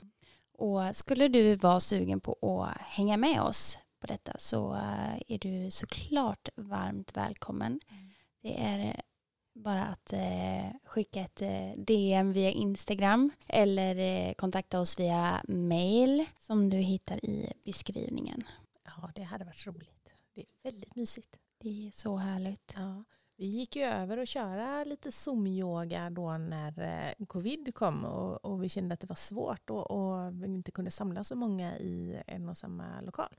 Och 0.57 0.95
skulle 0.95 1.27
du 1.27 1.55
vara 1.55 1.79
sugen 1.79 2.19
på 2.19 2.63
att 2.65 2.81
hänga 2.81 3.17
med 3.17 3.41
oss 3.41 3.77
på 3.99 4.07
detta 4.07 4.33
så 4.37 4.73
eh, 4.73 5.21
är 5.27 5.39
du 5.39 5.71
såklart 5.71 6.49
varmt 6.55 7.17
välkommen. 7.17 7.79
Mm. 7.89 8.13
Det 8.41 8.61
är 8.61 9.01
bara 9.53 9.85
att 9.85 10.13
eh, 10.13 10.69
skicka 10.83 11.19
ett 11.21 11.41
eh, 11.41 11.71
DM 11.77 12.33
via 12.33 12.51
Instagram 12.51 13.31
eller 13.47 14.33
kontakta 14.33 14.79
oss 14.79 14.99
via 14.99 15.41
mail 15.47 16.25
som 16.39 16.69
du 16.69 16.77
hittar 16.77 17.25
i 17.25 17.53
beskrivningen. 17.65 18.43
Ja, 18.83 19.11
det 19.15 19.23
hade 19.23 19.45
varit 19.45 19.67
roligt. 19.67 20.13
Det 20.35 20.41
är 20.41 20.47
väldigt 20.63 20.95
mysigt. 20.95 21.37
Det 21.59 21.87
är 21.87 21.91
så 21.91 22.17
härligt. 22.17 22.73
Ja. 22.75 23.03
Vi 23.39 23.45
gick 23.45 23.75
ju 23.75 23.83
över 23.83 24.17
och 24.17 24.27
köra 24.27 24.83
lite 24.83 25.11
zoom-yoga 25.11 26.09
då 26.09 26.37
när 26.37 27.25
covid 27.25 27.75
kom 27.75 28.05
och, 28.05 28.45
och, 28.45 28.63
vi 28.63 28.69
kände 28.69 28.93
att 28.93 28.99
det 28.99 29.07
var 29.07 29.15
svårt 29.15 29.69
och, 29.69 29.91
och 29.91 30.43
vi 30.43 30.45
inte 30.45 30.71
kunde 30.71 30.91
samla 30.91 31.23
så 31.23 31.35
många 31.35 31.77
i 31.77 32.21
en 32.27 32.49
och 32.49 32.57
samma 32.57 33.01
lokal. 33.01 33.35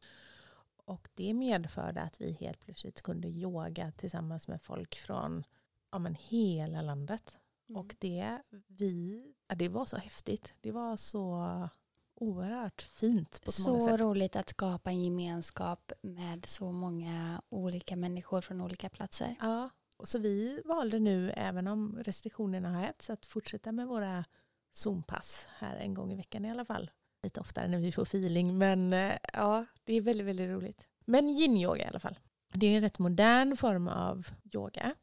Och 0.85 1.09
det 1.15 1.35
medförde 1.35 2.01
att 2.01 2.21
vi 2.21 2.33
helt 2.33 2.65
plötsligt 2.65 3.03
kunde 3.03 3.29
yoga 3.29 3.93
tillsammans 3.93 4.49
med 4.49 4.63
folk 4.63 4.95
från 4.95 5.45
ja, 5.93 5.99
men 5.99 6.15
hela 6.15 6.83
landet. 6.83 7.39
Mm. 7.69 7.81
Och 7.81 7.95
det, 7.99 8.39
vi, 8.67 9.25
ja, 9.49 9.55
det 9.55 9.69
var 9.69 9.87
så 9.87 9.97
häftigt. 9.97 10.55
Det 10.61 10.73
var 10.73 10.97
så 10.97 11.69
oerhört 12.15 12.83
fint 12.83 13.41
på 13.45 13.53
så, 13.53 13.63
så 13.63 13.69
många 13.69 13.81
sätt. 13.81 14.01
Så 14.01 14.07
roligt 14.07 14.37
att 14.37 14.49
skapa 14.49 14.91
en 14.91 15.03
gemenskap 15.03 15.93
med 16.03 16.47
så 16.47 16.73
många 16.73 17.43
olika 17.49 17.97
människor 17.97 18.41
från 18.41 18.61
olika 18.61 18.89
platser. 18.89 19.37
Ja, 19.41 19.71
så 20.05 20.19
vi 20.19 20.63
valde 20.65 20.99
nu, 20.99 21.31
även 21.31 21.69
om 21.69 21.99
restriktionerna 21.99 22.71
har 22.71 22.81
hävts, 22.81 23.11
att 23.11 23.27
fortsätta 23.27 23.73
med 23.73 23.87
våra 23.87 24.25
Zoom-pass 24.73 25.47
här 25.59 25.77
en 25.77 25.95
gång 25.95 26.13
i 26.13 26.17
veckan 26.17 26.45
i 26.45 26.51
alla 26.51 26.65
fall 26.65 26.91
lite 27.23 27.41
oftare 27.41 27.69
när 27.69 27.79
vi 27.79 27.93
får 27.93 28.03
feeling. 28.03 28.59
Men 28.59 28.93
eh, 28.93 29.13
ja, 29.33 29.67
det 29.85 29.97
är 29.97 30.01
väldigt, 30.01 30.27
väldigt 30.27 30.49
roligt. 30.49 30.89
Men 31.05 31.29
yin-yoga 31.29 31.85
i 31.85 31.89
alla 31.89 32.01
fall. 32.01 32.19
Det 32.53 32.67
är 32.67 32.77
en 32.77 32.81
rätt 32.81 32.99
modern 32.99 33.57
form 33.57 33.89
av 33.89 34.27
yoga. 34.55 34.95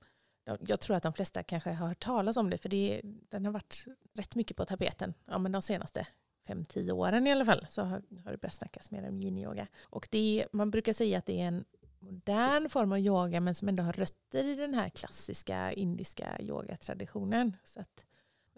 Jag 0.60 0.79
tror 0.79 0.95
att 0.95 1.03
de 1.03 1.13
flesta 1.13 1.43
kanske 1.43 1.71
har 1.71 1.88
hört 1.88 2.03
talas 2.03 2.38
om 2.38 2.49
det 2.49 2.58
för 2.58 2.69
det, 2.69 3.01
den 3.03 3.45
har 3.45 3.51
varit 3.51 3.86
rätt 4.13 4.36
mycket 4.36 4.58
på 4.58 4.65
tapeten 4.65 5.13
ja, 5.25 5.38
men 5.38 5.51
de 5.51 5.62
senaste 5.62 6.08
fem 6.47 6.65
tio 6.65 6.91
åren 6.91 7.27
i 7.27 7.31
alla 7.31 7.45
fall 7.45 7.65
så 7.69 7.81
har, 7.81 8.01
har 8.25 8.31
det 8.31 8.38
börjat 8.38 8.53
snackas 8.53 8.91
mer 8.91 9.10
om 9.10 9.21
yin-yoga. 9.21 9.67
Och 9.81 10.08
det, 10.12 10.45
man 10.51 10.71
brukar 10.71 10.93
säga 10.93 11.17
att 11.17 11.25
det 11.25 11.41
är 11.41 11.47
en 11.47 11.65
modern 12.05 12.69
form 12.69 12.91
av 12.91 12.99
yoga 12.99 13.39
men 13.39 13.55
som 13.55 13.69
ändå 13.69 13.83
har 13.83 13.93
rötter 13.93 14.43
i 14.43 14.55
den 14.55 14.73
här 14.73 14.89
klassiska 14.89 15.73
indiska 15.73 16.41
yogatraditionen. 16.41 17.57
Så 17.63 17.79
att 17.79 18.05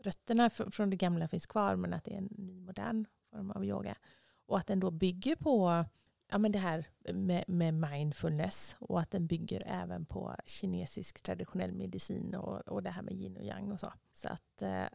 rötterna 0.04 0.50
från 0.50 0.90
det 0.90 0.96
gamla 0.96 1.28
finns 1.28 1.46
kvar 1.46 1.76
men 1.76 1.94
att 1.94 2.04
det 2.04 2.14
är 2.14 2.18
en 2.18 2.30
ny 2.38 2.60
modern 2.60 3.06
form 3.32 3.52
av 3.52 3.66
yoga. 3.66 3.96
Och 4.46 4.58
att 4.58 4.68
den 4.68 4.80
då 4.80 4.92
bygger 4.92 5.36
på 5.36 5.86
ja, 6.32 6.38
men 6.38 6.52
det 6.52 6.60
här 6.60 6.88
med, 7.14 7.44
med 7.48 7.74
mindfulness 7.74 8.76
och 8.80 9.00
att 9.00 9.12
den 9.12 9.28
bygger 9.28 9.64
även 9.66 10.06
på 10.06 10.36
kinesisk 10.46 11.22
traditionell 11.22 11.74
medicin 11.74 12.36
och, 12.36 12.68
och 12.68 12.84
det 12.84 12.90
här 12.90 13.02
med 13.02 13.14
yin 13.14 13.38
och 13.38 13.44
yang 13.44 13.72
och 13.72 13.80
så. 13.80 13.94
Så 14.14 14.30
att 14.30 14.62
eh, 14.62 14.86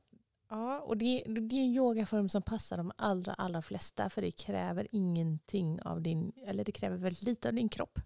Ja, 0.52 0.80
och 0.80 0.96
det, 0.96 1.24
det 1.26 1.56
är 1.56 1.60
en 1.60 1.74
yogaform 1.74 2.28
som 2.28 2.42
passar 2.42 2.76
de 2.76 2.92
allra, 2.96 3.34
allra 3.34 3.62
flesta 3.62 4.10
för 4.10 4.22
det 4.22 4.30
kräver 4.30 4.86
ingenting 4.90 5.82
av 5.82 6.02
din, 6.02 6.32
eller 6.46 6.64
det 6.64 6.72
kräver 6.72 6.96
väldigt 6.96 7.22
lite 7.22 7.48
av 7.48 7.54
din 7.54 7.68
kropp. 7.68 7.98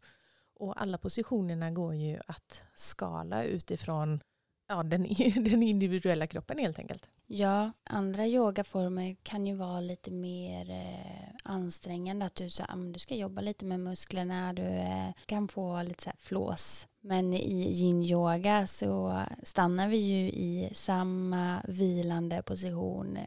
Och 0.59 0.83
alla 0.83 0.99
positionerna 0.99 1.71
går 1.71 1.95
ju 1.95 2.21
att 2.27 2.62
skala 2.75 3.45
utifrån 3.45 4.21
ja, 4.69 4.83
den, 4.83 5.03
den 5.35 5.62
individuella 5.62 6.27
kroppen 6.27 6.59
helt 6.59 6.79
enkelt. 6.79 7.11
Ja, 7.27 7.73
andra 7.85 8.27
yogaformer 8.27 9.16
kan 9.23 9.47
ju 9.47 9.55
vara 9.55 9.81
lite 9.81 10.11
mer 10.11 10.71
eh, 10.71 11.29
ansträngande. 11.45 12.27
Att 12.27 12.35
du, 12.35 12.51
så, 12.51 12.64
ah, 12.69 12.77
du 12.77 12.99
ska 12.99 13.14
jobba 13.14 13.40
lite 13.40 13.64
med 13.64 13.81
musklerna, 13.81 14.53
du 14.53 14.62
eh, 14.62 15.11
kan 15.27 15.49
få 15.49 15.83
lite 15.83 16.03
så 16.03 16.11
här 16.11 16.16
flås. 16.19 16.88
Men 17.01 17.35
i 17.35 17.73
yin-yoga 17.73 18.66
så 18.66 19.23
stannar 19.42 19.88
vi 19.88 19.97
ju 19.97 20.29
i 20.29 20.71
samma 20.73 21.62
vilande 21.69 22.42
position 22.42 23.19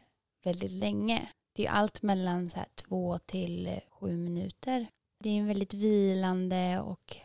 väldigt 0.44 0.72
länge. 0.72 1.28
Det 1.52 1.66
är 1.66 1.70
allt 1.70 2.02
mellan 2.02 2.50
så 2.50 2.56
här 2.56 2.68
två 2.74 3.18
till 3.18 3.80
sju 3.90 4.16
minuter. 4.16 4.86
Det 5.22 5.30
är 5.30 5.38
en 5.38 5.46
väldigt 5.46 5.74
vilande 5.74 6.80
och 6.80 7.16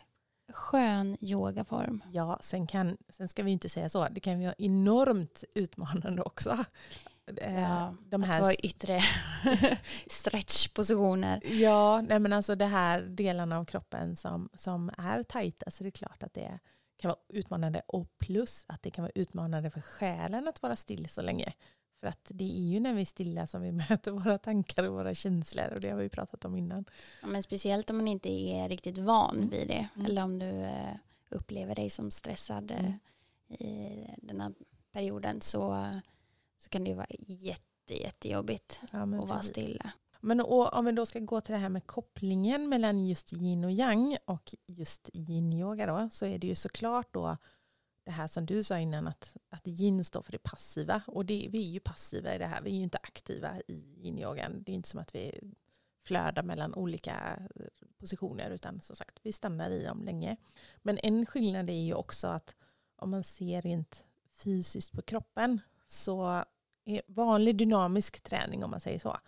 skön 0.52 1.16
yogaform. 1.20 2.04
Ja, 2.12 2.38
sen, 2.40 2.66
kan, 2.66 2.96
sen 3.08 3.28
ska 3.28 3.42
vi 3.42 3.50
inte 3.50 3.68
säga 3.68 3.88
så, 3.88 4.08
det 4.10 4.20
kan 4.20 4.40
vara 4.40 4.54
enormt 4.58 5.44
utmanande 5.54 6.22
också. 6.22 6.64
Eh, 7.36 7.60
ja, 7.60 7.94
de 8.04 8.22
här... 8.22 8.36
att 8.36 8.42
vara 8.42 8.54
yttre 8.54 9.02
stretchpositioner. 10.06 11.40
Ja, 11.44 12.00
nej 12.00 12.18
men 12.18 12.32
alltså 12.32 12.54
det 12.54 12.66
här 12.66 13.00
delarna 13.00 13.58
av 13.58 13.64
kroppen 13.64 14.16
som, 14.16 14.48
som 14.54 14.90
är 14.98 15.22
tajta 15.22 15.70
så 15.70 15.84
det 15.84 15.88
är 15.88 15.90
klart 15.90 16.22
att 16.22 16.34
det 16.34 16.58
kan 16.96 17.08
vara 17.08 17.18
utmanande 17.28 17.82
och 17.86 18.18
plus 18.18 18.64
att 18.68 18.82
det 18.82 18.90
kan 18.90 19.02
vara 19.02 19.12
utmanande 19.14 19.70
för 19.70 19.80
själen 19.80 20.48
att 20.48 20.62
vara 20.62 20.76
still 20.76 21.08
så 21.08 21.22
länge. 21.22 21.52
För 22.00 22.06
att 22.06 22.30
det 22.34 22.58
är 22.58 22.72
ju 22.72 22.80
när 22.80 22.94
vi 22.94 23.00
är 23.00 23.06
stilla 23.06 23.46
som 23.46 23.62
vi 23.62 23.72
möter 23.90 24.10
våra 24.10 24.38
tankar 24.38 24.84
och 24.84 24.94
våra 24.94 25.14
känslor 25.14 25.72
och 25.74 25.80
det 25.80 25.90
har 25.90 25.98
vi 25.98 26.08
pratat 26.08 26.44
om 26.44 26.56
innan. 26.56 26.84
Ja, 27.22 27.26
men 27.26 27.42
speciellt 27.42 27.90
om 27.90 27.96
man 27.96 28.08
inte 28.08 28.28
är 28.28 28.68
riktigt 28.68 28.98
van 28.98 29.48
vid 29.48 29.68
det 29.68 29.88
mm. 29.94 30.06
eller 30.06 30.24
om 30.24 30.38
du 30.38 30.50
eh, 30.50 30.94
upplever 31.30 31.74
dig 31.74 31.90
som 31.90 32.10
stressad 32.10 32.70
eh, 32.70 32.78
mm. 32.78 32.92
i 33.48 34.06
den 34.16 34.40
här 34.40 34.52
perioden 34.92 35.40
så, 35.40 35.86
så 36.58 36.68
kan 36.68 36.84
det 36.84 36.90
ju 36.90 36.96
vara 36.96 37.06
jätte, 37.26 38.02
jättejobbigt 38.02 38.80
ja, 38.92 39.02
att 39.02 39.10
vara 39.10 39.38
precis. 39.38 39.50
stilla. 39.50 39.92
Men 40.20 40.40
om 40.40 40.84
vi 40.84 40.92
då 40.92 41.06
ska 41.06 41.18
gå 41.18 41.40
till 41.40 41.52
det 41.52 41.58
här 41.58 41.68
med 41.68 41.86
kopplingen 41.86 42.68
mellan 42.68 43.04
just 43.04 43.32
yin 43.32 43.64
och 43.64 43.72
yang 43.72 44.16
och 44.24 44.54
just 44.66 45.10
yin-yoga 45.12 45.86
då 45.86 46.08
så 46.10 46.26
är 46.26 46.38
det 46.38 46.46
ju 46.46 46.54
såklart 46.54 47.14
då 47.14 47.36
det 48.06 48.12
här 48.12 48.28
som 48.28 48.46
du 48.46 48.62
sa 48.62 48.78
innan 48.78 49.06
att, 49.06 49.36
att 49.50 49.66
yin 49.66 50.04
står 50.04 50.22
för 50.22 50.32
det 50.32 50.38
passiva 50.38 51.02
och 51.06 51.26
det, 51.26 51.48
vi 51.50 51.68
är 51.68 51.70
ju 51.70 51.80
passiva 51.80 52.34
i 52.34 52.38
det 52.38 52.46
här, 52.46 52.62
vi 52.62 52.70
är 52.70 52.74
ju 52.74 52.82
inte 52.82 52.98
aktiva 52.98 53.60
i 53.68 53.74
yin-yogan. 54.02 54.62
Det 54.62 54.72
är 54.72 54.74
inte 54.74 54.88
som 54.88 55.00
att 55.00 55.14
vi 55.14 55.40
flödar 56.04 56.42
mellan 56.42 56.74
olika 56.74 57.42
eh, 57.56 57.66
positioner 57.98 58.50
utan 58.50 58.80
som 58.80 58.96
sagt 58.96 59.18
vi 59.22 59.32
stannar 59.32 59.70
i 59.70 59.84
dem 59.84 60.02
länge. 60.02 60.36
Men 60.82 60.98
en 61.02 61.26
skillnad 61.26 61.70
är 61.70 61.84
ju 61.84 61.94
också 61.94 62.26
att 62.26 62.56
om 62.96 63.10
man 63.10 63.24
ser 63.24 63.62
rent 63.62 64.04
fysiskt 64.34 64.92
på 64.92 65.02
kroppen 65.02 65.60
så 65.86 66.44
är 66.84 67.02
vanlig 67.06 67.56
dynamisk 67.56 68.20
träning 68.20 68.64
om 68.64 68.70
man 68.70 68.80
säger 68.80 68.98
så 68.98 69.18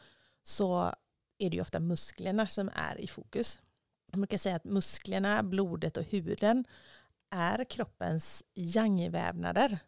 så 0.42 0.94
är 1.38 1.50
det 1.50 1.56
ju 1.56 1.62
ofta 1.62 1.80
musklerna 1.80 2.46
som 2.46 2.70
är 2.74 3.00
i 3.00 3.06
fokus. 3.06 3.60
Man 4.12 4.20
brukar 4.20 4.38
säga 4.38 4.56
att 4.56 4.64
musklerna, 4.64 5.42
blodet 5.42 5.96
och 5.96 6.04
huden 6.04 6.64
är 7.30 7.64
kroppens 7.64 8.42
yangvävnader. 8.54 9.78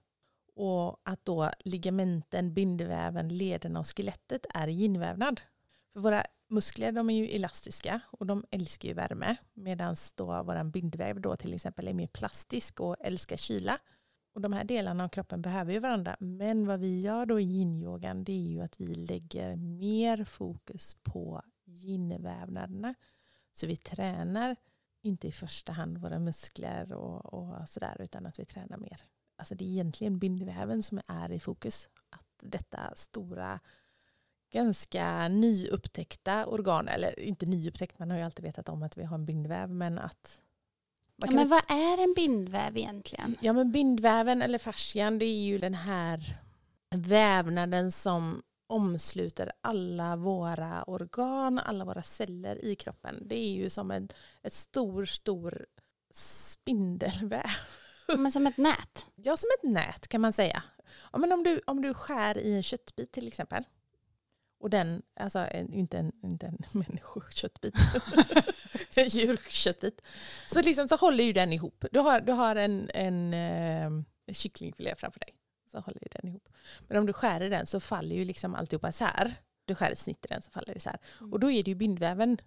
Och 0.55 1.01
att 1.03 1.25
då 1.25 1.51
ligamenten, 1.65 2.55
bindväven, 2.55 3.29
lederna 3.29 3.81
och 3.81 3.97
skelettet 3.97 4.47
är 4.55 4.69
yinvävnad. 4.69 5.41
För 5.93 6.01
våra 6.01 6.25
muskler 6.49 6.93
de 6.93 7.11
är 7.11 7.15
ju 7.15 7.35
elastiska 7.35 8.01
och 8.11 8.27
de 8.27 8.45
älskar 8.51 8.89
ju 8.89 8.95
värme. 8.95 9.37
Medan 9.55 9.97
då 10.15 10.27
vår 10.27 10.65
bindväv 10.65 11.21
då 11.21 11.37
till 11.37 11.55
exempel 11.55 11.89
är 11.89 11.95
mer 11.95 12.07
plastisk 12.07 12.81
och 12.81 12.97
älskar 13.01 13.37
kyla. 13.37 13.79
Och 14.35 14.41
de 14.41 14.53
här 14.53 14.65
delarna 14.65 15.05
av 15.05 15.09
kroppen 15.09 15.43
behöver 15.43 15.73
ju 15.73 15.79
varandra. 15.79 16.17
Men 16.21 16.67
vad 16.67 16.81
vi 16.81 17.01
gör 17.01 17.27
då 17.27 17.41
i 17.41 17.45
yin-yogan 17.45 18.25
det 18.25 18.33
är 18.33 18.51
ju 18.51 18.61
att 18.61 18.81
vi 18.81 18.95
lägger 18.95 19.57
mer 19.57 20.25
fokus 20.25 20.97
på 21.03 21.43
yin-vävnaderna. 21.67 22.95
Så 23.53 23.67
vi 23.67 23.77
tränar 23.77 24.57
inte 25.03 25.29
i 25.29 25.33
första 25.33 25.73
hand 25.73 25.99
våra 25.99 26.19
muskler 26.19 26.93
och, 26.93 27.35
och 27.35 27.69
sådär 27.69 27.97
utan 28.01 28.27
att 28.27 28.39
vi 28.39 28.45
tränar 28.45 28.77
mer. 28.77 29.03
Alltså 29.37 29.55
det 29.55 29.65
är 29.65 29.69
egentligen 29.69 30.19
bindväven 30.19 30.83
som 30.83 31.01
är 31.07 31.33
i 31.33 31.41
fokus. 31.41 31.89
Att 32.11 32.27
detta 32.43 32.93
stora, 32.95 33.61
ganska 34.53 35.29
nyupptäckta 35.29 36.47
organ, 36.47 36.89
eller 36.89 37.21
inte 37.21 37.47
nyupptäckt, 37.47 37.99
man 37.99 38.11
har 38.11 38.19
ju 38.19 38.25
alltid 38.25 38.45
vetat 38.45 38.69
om 38.69 38.83
att 38.83 38.99
vi 38.99 39.05
har 39.05 39.15
en 39.15 39.27
bindväv, 39.27 39.71
men 39.71 39.99
att 39.99 40.43
Ja, 41.17 41.31
men 41.31 41.49
vad 41.49 41.63
är 41.69 42.03
en 42.03 42.15
bindväv 42.15 42.77
egentligen? 42.77 43.37
Ja 43.41 43.53
men 43.53 43.73
bindväven 43.73 44.43
eller 44.43 44.59
fascian 44.59 45.19
det 45.19 45.25
är 45.25 45.45
ju 45.45 45.59
den 45.59 45.75
här 45.75 46.41
vävnaden 46.91 47.93
som 47.93 48.43
omsluter 48.71 49.53
alla 49.61 50.17
våra 50.17 50.83
organ, 50.83 51.59
alla 51.59 51.85
våra 51.85 52.03
celler 52.03 52.65
i 52.65 52.77
kroppen. 52.77 53.23
Det 53.29 53.35
är 53.35 53.51
ju 53.51 53.71
som 53.71 53.91
en 53.91 54.09
ett 54.43 54.53
stor, 54.53 55.05
stor 55.05 55.67
spindelväv. 56.15 57.51
Men 58.19 58.33
som 58.33 58.47
ett 58.47 58.57
nät? 58.57 59.07
Ja, 59.15 59.37
som 59.37 59.49
ett 59.59 59.71
nät 59.71 60.09
kan 60.09 60.21
man 60.21 60.33
säga. 60.33 60.63
Ja, 61.13 61.19
men 61.19 61.33
om, 61.33 61.43
du, 61.43 61.61
om 61.67 61.83
du 61.83 61.95
skär 61.95 62.39
i 62.39 62.55
en 62.55 62.63
köttbit 62.63 63.13
till 63.13 63.27
exempel. 63.27 63.65
Och 64.61 64.71
den, 64.71 65.03
alltså 65.21 65.47
inte 65.53 65.99
en, 65.99 66.13
inte 66.23 66.47
en 66.47 66.59
människoköttbit, 66.73 67.75
en 68.97 69.09
djurköttbit. 69.09 70.03
Så, 70.47 70.63
liksom, 70.63 70.89
så 70.89 70.97
håller 70.97 71.25
ju 71.25 71.33
den 71.33 71.53
ihop. 71.53 71.85
Du 71.93 71.99
har, 71.99 72.21
du 72.21 72.33
har 72.33 72.57
en, 72.57 72.91
en 72.95 73.35
eh, 73.35 73.91
kycklingfilé 74.35 74.95
framför 74.97 75.21
dig 75.21 75.40
så 75.71 75.81
håller 75.81 76.09
den 76.11 76.29
ihop. 76.29 76.49
Men 76.89 76.99
om 76.99 77.07
du 77.07 77.13
skär 77.13 77.41
i 77.41 77.49
den 77.49 77.67
så 77.67 77.81
faller 77.81 78.17
ju 78.17 78.25
liksom 78.25 78.55
alltihopa 78.55 78.89
isär. 78.89 79.35
Du 79.65 79.75
skär 79.75 79.91
ett 79.91 79.99
snitt 79.99 80.25
i 80.25 80.29
den 80.29 80.43
så 80.43 80.51
faller 80.51 80.67
det 80.67 80.77
isär. 80.77 80.99
Mm. 81.21 81.33
Och 81.33 81.41
då 81.41 81.51
är 81.51 81.63
det 81.63 81.71
ju 81.71 81.75
bindväven 81.75 82.39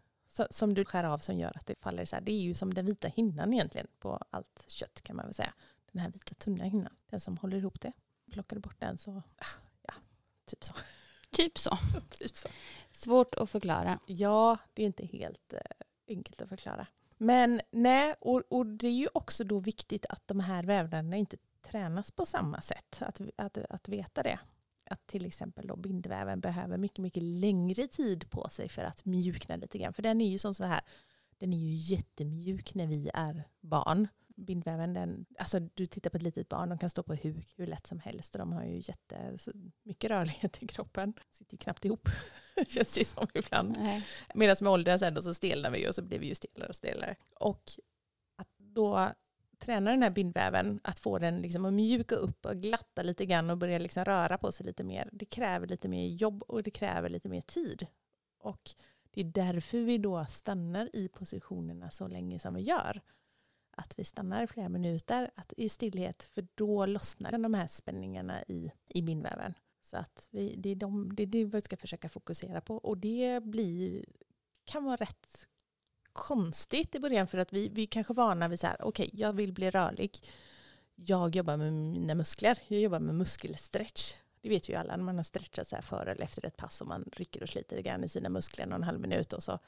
som 0.49 0.73
du 0.73 0.85
skär 0.85 1.03
av 1.03 1.19
som 1.19 1.37
gör 1.37 1.51
att 1.55 1.65
det 1.65 1.75
faller 1.81 2.03
isär. 2.03 2.21
Det 2.21 2.31
är 2.31 2.41
ju 2.41 2.53
som 2.53 2.73
den 2.73 2.85
vita 2.85 3.07
hinnan 3.07 3.53
egentligen 3.53 3.87
på 3.99 4.19
allt 4.29 4.65
kött 4.67 5.01
kan 5.03 5.15
man 5.15 5.25
väl 5.25 5.33
säga. 5.33 5.53
Den 5.91 6.01
här 6.01 6.09
vita 6.11 6.33
tunna 6.33 6.63
hinnan, 6.63 6.95
den 7.09 7.19
som 7.19 7.37
håller 7.37 7.57
ihop 7.57 7.81
det. 7.81 7.91
Plockar 8.31 8.55
du 8.55 8.61
bort 8.61 8.79
den 8.79 8.97
så, 8.97 9.11
ah, 9.11 9.45
ja, 9.87 9.93
typ 10.45 10.63
så. 10.63 10.73
Typ 11.31 11.57
så. 11.57 11.77
typ 12.09 12.37
så. 12.37 12.47
Svårt 12.91 13.35
att 13.35 13.49
förklara. 13.49 13.99
Ja, 14.05 14.57
det 14.73 14.81
är 14.81 14.85
inte 14.85 15.05
helt 15.05 15.53
eh, 15.53 15.59
enkelt 16.07 16.41
att 16.41 16.49
förklara. 16.49 16.87
Men 17.17 17.61
nej, 17.71 18.15
och, 18.19 18.43
och 18.49 18.65
det 18.65 18.87
är 18.87 18.91
ju 18.91 19.07
också 19.13 19.43
då 19.43 19.59
viktigt 19.59 20.05
att 20.05 20.27
de 20.27 20.39
här 20.39 20.63
vävnaderna 20.63 21.17
inte 21.17 21.37
tränas 21.63 22.11
på 22.11 22.25
samma 22.25 22.61
sätt. 22.61 23.01
Att, 23.01 23.21
att, 23.37 23.57
att 23.57 23.89
veta 23.89 24.23
det. 24.23 24.39
Att 24.89 25.07
till 25.07 25.25
exempel 25.25 25.67
då 25.67 25.75
bindväven 25.75 26.39
behöver 26.39 26.77
mycket, 26.77 26.97
mycket 26.97 27.23
längre 27.23 27.87
tid 27.87 28.29
på 28.29 28.49
sig 28.49 28.69
för 28.69 28.83
att 28.83 29.05
mjukna 29.05 29.55
lite 29.55 29.77
grann. 29.77 29.93
För 29.93 30.03
den 30.03 30.21
är 30.21 30.29
ju 30.29 30.39
som 30.39 30.55
så 30.55 30.63
här, 30.63 30.81
den 31.37 31.53
är 31.53 31.57
ju 31.57 31.73
jättemjuk 31.73 32.75
när 32.75 32.87
vi 32.87 33.09
är 33.13 33.43
barn. 33.61 34.07
Bindväven, 34.35 34.93
den, 34.93 35.25
alltså 35.39 35.59
du 35.59 35.85
tittar 35.85 36.09
på 36.09 36.17
ett 36.17 36.23
litet 36.23 36.49
barn, 36.49 36.69
de 36.69 36.77
kan 36.77 36.89
stå 36.89 37.03
på 37.03 37.15
huk 37.15 37.53
hur 37.57 37.67
lätt 37.67 37.87
som 37.87 37.99
helst 37.99 38.35
och 38.35 38.39
de 38.39 38.53
har 38.53 38.63
ju 38.63 38.77
jättemycket 38.77 40.11
rörlighet 40.11 40.63
i 40.63 40.67
kroppen. 40.67 41.13
Sitter 41.31 41.53
ju 41.53 41.57
knappt 41.57 41.85
ihop, 41.85 42.09
känns 42.67 42.93
det 42.93 42.99
ju 42.99 43.05
som 43.05 43.27
ibland. 43.33 43.77
Medan 44.33 44.55
med 44.61 44.71
åldern 44.71 44.99
sen 44.99 45.13
då 45.13 45.21
så 45.21 45.33
stelnar 45.33 45.71
vi 45.71 45.89
och 45.89 45.95
så 45.95 46.01
blir 46.01 46.19
vi 46.19 46.27
ju 46.27 46.35
stelare 46.35 46.69
och 46.69 46.75
stelare. 46.75 47.15
Och 47.39 47.71
att 48.37 48.49
då 48.57 49.11
träna 49.63 49.91
den 49.91 50.03
här 50.03 50.09
bindväven, 50.09 50.79
att 50.83 50.99
få 50.99 51.19
den 51.19 51.41
liksom 51.41 51.65
att 51.65 51.73
mjuka 51.73 52.15
upp 52.15 52.45
och 52.45 52.55
glatta 52.55 53.03
lite 53.03 53.25
grann 53.25 53.49
och 53.49 53.57
börja 53.57 53.79
liksom 53.79 54.05
röra 54.05 54.37
på 54.37 54.51
sig 54.51 54.65
lite 54.65 54.83
mer, 54.83 55.09
det 55.13 55.25
kräver 55.25 55.67
lite 55.67 55.87
mer 55.87 56.07
jobb 56.07 56.43
och 56.47 56.63
det 56.63 56.71
kräver 56.71 57.09
lite 57.09 57.29
mer 57.29 57.41
tid. 57.41 57.87
Och 58.39 58.71
det 59.11 59.21
är 59.21 59.25
därför 59.25 59.77
vi 59.77 59.97
då 59.97 60.25
stannar 60.29 60.89
i 60.93 61.07
positionerna 61.07 61.89
så 61.89 62.07
länge 62.07 62.39
som 62.39 62.53
vi 62.53 62.61
gör. 62.61 63.01
Att 63.77 63.99
vi 63.99 64.03
stannar 64.03 64.43
i 64.43 64.47
flera 64.47 64.69
minuter 64.69 65.31
att 65.35 65.53
i 65.57 65.69
stillhet, 65.69 66.23
för 66.23 66.47
då 66.55 66.85
lossnar 66.85 67.31
de 67.31 67.53
här 67.53 67.67
spänningarna 67.67 68.43
i, 68.47 68.71
i 68.87 69.01
bindväven. 69.01 69.53
Så 69.81 69.97
att 69.97 70.27
vi, 70.31 70.55
det, 70.57 70.69
är 70.69 70.75
de, 70.75 71.15
det 71.15 71.23
är 71.23 71.27
det 71.27 71.45
vi 71.45 71.61
ska 71.61 71.77
försöka 71.77 72.09
fokusera 72.09 72.61
på 72.61 72.77
och 72.77 72.97
det 72.97 73.43
blir, 73.43 74.05
kan 74.63 74.83
vara 74.83 74.95
rätt 74.95 75.47
konstigt 76.13 76.95
i 76.95 76.99
början 76.99 77.27
för 77.27 77.37
att 77.37 77.53
vi, 77.53 77.69
vi 77.69 77.87
kanske 77.87 78.13
vana 78.13 78.47
vid 78.47 78.59
så 78.59 78.67
här, 78.67 78.77
okej, 78.79 79.07
okay, 79.07 79.19
jag 79.21 79.33
vill 79.33 79.53
bli 79.53 79.69
rörlig. 79.69 80.19
Jag 80.95 81.35
jobbar 81.35 81.57
med 81.57 81.73
mina 81.73 82.15
muskler, 82.15 82.59
jag 82.67 82.81
jobbar 82.81 82.99
med 82.99 83.15
muskelstretch. 83.15 84.13
Det 84.41 84.49
vet 84.49 84.69
vi 84.69 84.73
ju 84.73 84.79
alla 84.79 84.95
när 84.95 85.03
man 85.03 85.15
har 85.15 85.23
stretchat 85.23 85.67
så 85.67 85.75
här 85.75 85.81
före 85.81 86.11
eller 86.11 86.23
efter 86.23 86.45
ett 86.45 86.57
pass 86.57 86.81
och 86.81 86.87
man 86.87 87.09
rycker 87.13 87.43
och 87.43 87.49
sliter 87.49 87.81
grann 87.81 88.03
i 88.03 88.09
sina 88.09 88.29
muskler 88.29 88.65
någon 88.65 88.83
halv 88.83 88.99
minut 88.99 89.33
och 89.33 89.43
så 89.43 89.59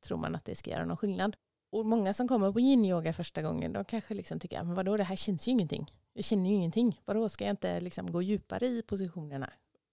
tror 0.00 0.18
man 0.18 0.34
att 0.34 0.44
det 0.44 0.54
ska 0.54 0.70
göra 0.70 0.84
någon 0.84 0.96
skillnad. 0.96 1.36
Och 1.70 1.86
många 1.86 2.14
som 2.14 2.28
kommer 2.28 2.52
på 2.52 2.60
yin-yoga 2.60 3.12
första 3.12 3.42
gången, 3.42 3.72
de 3.72 3.84
kanske 3.84 4.14
liksom 4.14 4.40
tycker, 4.40 4.62
men 4.62 4.74
vadå 4.74 4.96
det 4.96 5.04
här 5.04 5.16
känns 5.16 5.48
ju 5.48 5.52
ingenting. 5.52 5.92
Jag 6.12 6.24
känner 6.24 6.50
ju 6.50 6.56
ingenting. 6.56 7.00
Vadå, 7.04 7.28
ska 7.28 7.44
jag 7.44 7.52
inte 7.52 7.80
liksom 7.80 8.12
gå 8.12 8.22
djupare 8.22 8.66
i 8.66 8.82
positionerna? 8.82 9.52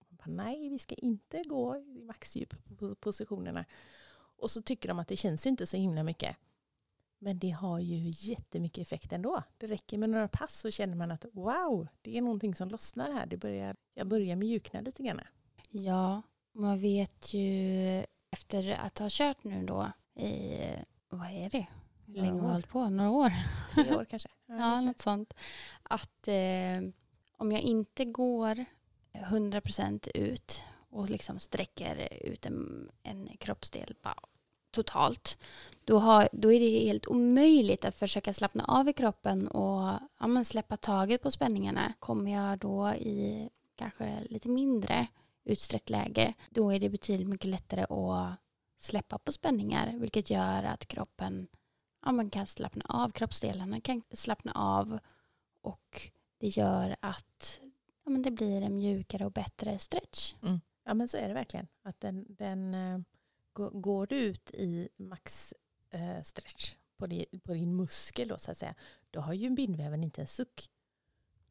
Bara, 0.09 0.31
Nej, 0.31 0.69
vi 0.69 0.79
ska 0.79 0.95
inte 0.95 1.43
gå 1.43 1.77
i 1.77 2.01
maxdjup 2.01 2.77
på 2.77 2.95
positionerna. 2.95 3.65
Och 4.43 4.51
så 4.51 4.61
tycker 4.61 4.89
de 4.89 4.99
att 4.99 5.07
det 5.07 5.17
känns 5.17 5.47
inte 5.47 5.67
så 5.67 5.77
himla 5.77 6.03
mycket. 6.03 6.35
Men 7.19 7.39
det 7.39 7.49
har 7.49 7.79
ju 7.79 8.29
jättemycket 8.29 8.81
effekt 8.81 9.13
ändå. 9.13 9.43
Det 9.57 9.67
räcker 9.67 9.97
med 9.97 10.09
några 10.09 10.27
pass 10.27 10.59
så 10.59 10.71
känner 10.71 10.95
man 10.95 11.11
att 11.11 11.25
wow, 11.33 11.87
det 12.01 12.17
är 12.17 12.21
någonting 12.21 12.55
som 12.55 12.69
lossnar 12.69 13.11
här. 13.11 13.25
Det 13.25 13.37
börjar, 13.37 13.75
jag 13.93 14.07
börjar 14.07 14.35
mjukna 14.35 14.81
lite 14.81 15.03
grann. 15.03 15.21
Ja, 15.69 16.21
man 16.51 16.79
vet 16.79 17.33
ju 17.33 18.05
efter 18.31 18.79
att 18.79 18.99
ha 18.99 19.07
kört 19.09 19.43
nu 19.43 19.65
då 19.65 19.91
i, 20.15 20.59
vad 21.09 21.29
är 21.29 21.49
det? 21.49 21.67
Hur 22.05 22.13
länge 22.13 22.41
har 22.41 22.51
hållit 22.51 22.69
på? 22.69 22.89
Några 22.89 23.11
år? 23.11 23.33
Tre 23.73 23.95
år 23.95 24.05
kanske. 24.05 24.29
Ja, 24.45 24.81
något 24.81 24.99
sånt. 24.99 25.33
Att 25.83 26.27
eh, 26.27 26.81
om 27.37 27.51
jag 27.51 27.61
inte 27.61 28.05
går 28.05 28.65
100% 29.13 30.09
ut 30.13 30.63
och 30.89 31.09
liksom 31.09 31.39
sträcker 31.39 32.07
ut 32.21 32.45
en, 32.45 32.91
en 33.03 33.37
kroppsdel 33.37 33.95
bara 34.01 34.19
totalt, 34.73 35.37
då, 35.85 35.99
har, 35.99 36.29
då 36.31 36.51
är 36.53 36.59
det 36.59 36.85
helt 36.85 37.07
omöjligt 37.07 37.85
att 37.85 37.95
försöka 37.95 38.33
slappna 38.33 38.65
av 38.65 38.89
i 38.89 38.93
kroppen 38.93 39.47
och 39.47 39.99
ja, 40.19 40.27
men 40.27 40.45
släppa 40.45 40.77
taget 40.77 41.21
på 41.21 41.31
spänningarna. 41.31 41.93
Kommer 41.99 42.31
jag 42.31 42.59
då 42.59 42.89
i 42.89 43.49
kanske 43.75 44.23
lite 44.29 44.49
mindre 44.49 45.07
utsträckt 45.43 45.89
läge, 45.89 46.33
då 46.49 46.73
är 46.73 46.79
det 46.79 46.89
betydligt 46.89 47.27
mycket 47.27 47.49
lättare 47.49 47.81
att 47.83 48.35
släppa 48.79 49.17
på 49.17 49.31
spänningar, 49.31 49.93
vilket 49.97 50.29
gör 50.29 50.63
att 50.63 50.85
kroppen 50.85 51.47
ja, 52.05 52.11
man 52.11 52.29
kan 52.29 52.47
slappna 52.47 52.85
av, 52.87 53.09
kroppsdelarna 53.09 53.81
kan 53.81 54.01
slappna 54.13 54.51
av 54.51 54.99
och 55.61 56.11
det 56.39 56.47
gör 56.47 56.95
att 56.99 57.61
ja, 58.05 58.11
men 58.11 58.21
det 58.21 58.31
blir 58.31 58.61
en 58.61 58.75
mjukare 58.75 59.25
och 59.25 59.31
bättre 59.31 59.79
stretch. 59.79 60.35
Mm. 60.43 60.61
Ja 60.85 60.93
men 60.93 61.07
så 61.07 61.17
är 61.17 61.27
det 61.27 61.33
verkligen. 61.33 61.67
Att 61.83 61.99
den, 61.99 62.25
den 62.29 62.73
uh, 62.73 63.01
går 63.53 64.07
du 64.07 64.15
ut 64.15 64.51
i 64.53 64.89
max 64.97 65.53
uh, 65.95 66.21
stretch 66.21 66.75
på 66.97 67.07
din, 67.07 67.25
på 67.43 67.53
din 67.53 67.75
muskel 67.75 68.27
då 68.27 68.37
så 68.37 68.51
att 68.51 68.57
säga, 68.57 68.75
då 69.11 69.19
har 69.19 69.33
ju 69.33 69.49
bindväven 69.49 70.03
inte 70.03 70.21
en 70.21 70.27
suck. 70.27 70.69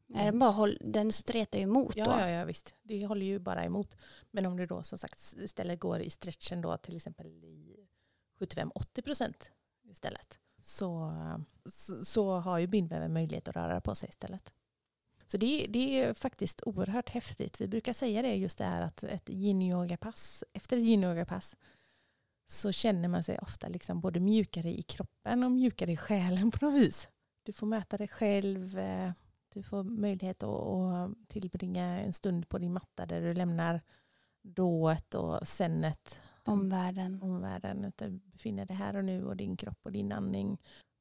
Nej, 0.07 0.25
den, 0.25 0.39
bara 0.39 0.51
håll, 0.51 0.77
den 0.81 1.13
stretar 1.13 1.59
ju 1.59 1.63
emot 1.63 1.95
ja, 1.95 2.05
då. 2.05 2.11
Ja, 2.11 2.29
ja, 2.29 2.45
visst. 2.45 2.73
Det 2.81 3.05
håller 3.05 3.25
ju 3.25 3.39
bara 3.39 3.63
emot. 3.63 3.97
Men 4.31 4.45
om 4.45 4.57
du 4.57 4.65
då 4.65 4.83
som 4.83 4.97
sagt 4.97 5.33
istället 5.37 5.79
går 5.79 5.99
i 5.99 6.09
stretchen 6.09 6.61
då 6.61 6.77
till 6.77 6.95
exempel 6.95 7.27
i 7.27 7.87
75-80 8.39 9.01
procent 9.01 9.51
istället 9.83 10.39
så, 10.63 11.13
så, 11.65 12.05
så, 12.05 12.33
har 12.33 12.59
ju 12.59 12.67
bindväven 12.67 13.13
möjlighet 13.13 13.47
att 13.47 13.55
röra 13.55 13.81
på 13.81 13.95
sig 13.95 14.09
istället. 14.09 14.53
Så 15.27 15.37
det, 15.37 15.67
det 15.69 15.99
är 15.99 16.13
faktiskt 16.13 16.63
oerhört 16.63 17.09
häftigt. 17.09 17.61
Vi 17.61 17.67
brukar 17.67 17.93
säga 17.93 18.21
det 18.21 18.35
just 18.35 18.57
det 18.57 18.63
här 18.63 18.81
att 18.81 19.03
ett 19.03 19.29
yin-yoga-pass, 19.29 20.43
efter 20.53 20.77
ett 20.77 20.83
yin-yoga-pass 20.83 21.55
så 22.53 22.71
känner 22.71 23.09
man 23.09 23.23
sig 23.23 23.39
ofta 23.39 23.67
liksom 23.67 24.01
både 24.01 24.19
mjukare 24.19 24.69
i 24.69 24.81
kroppen 24.81 25.43
och 25.43 25.51
mjukare 25.51 25.91
i 25.91 25.97
själen 25.97 26.51
på 26.51 26.65
något 26.65 26.81
vis. 26.81 27.07
Du 27.43 27.53
får 27.53 27.67
möta 27.67 27.97
dig 27.97 28.07
själv, 28.07 28.79
eh, 28.79 29.11
du 29.53 29.63
får 29.63 29.83
möjlighet 29.83 30.43
att 30.43 31.11
tillbringa 31.27 31.83
en 31.83 32.13
stund 32.13 32.49
på 32.49 32.57
din 32.57 32.73
matta 32.73 33.05
där 33.05 33.21
du 33.21 33.33
lämnar 33.33 33.81
dået 34.41 35.15
och 35.15 35.47
sennet. 35.47 36.21
Omvärlden. 36.45 37.21
Omvärlden. 37.21 37.85
Att 37.85 37.97
du 37.97 38.09
befinner 38.09 38.65
dig 38.65 38.77
här 38.77 38.95
och 38.95 39.05
nu 39.05 39.25
och 39.25 39.37
din 39.37 39.57
kropp 39.57 39.79
och 39.83 39.91
din 39.91 40.11
andning. 40.11 40.57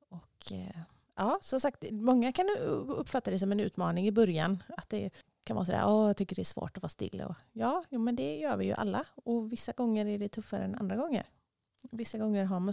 Och 0.09 0.53
eh, 0.53 0.81
ja, 1.17 1.39
som 1.43 1.61
sagt, 1.61 1.85
många 1.91 2.33
kan 2.33 2.47
uppfatta 2.89 3.31
det 3.31 3.39
som 3.39 3.53
en 3.53 3.61
utmaning 3.61 4.07
i 4.07 4.13
början. 4.13 4.63
Att 4.77 4.89
det 4.89 5.11
kan 5.45 5.57
vara 5.57 5.67
sådär, 5.67 5.85
åh, 5.87 6.07
jag 6.07 6.17
tycker 6.17 6.37
det 6.37 6.43
är 6.43 6.45
svårt 6.45 6.77
att 6.77 6.83
vara 6.83 6.91
still. 6.91 7.21
Och, 7.21 7.35
ja, 7.53 7.85
men 7.91 8.17
det 8.17 8.37
gör 8.37 8.57
vi 8.57 8.65
ju 8.65 8.73
alla. 8.73 9.05
Och 9.25 9.53
vissa 9.53 9.73
gånger 9.73 10.07
är 10.07 10.19
det 10.19 10.29
tuffare 10.29 10.65
än 10.65 10.75
andra 10.75 10.97
gånger. 10.97 11.27
Vissa 11.91 12.19
gånger 12.19 12.45
har 12.45 12.61
man 12.61 12.73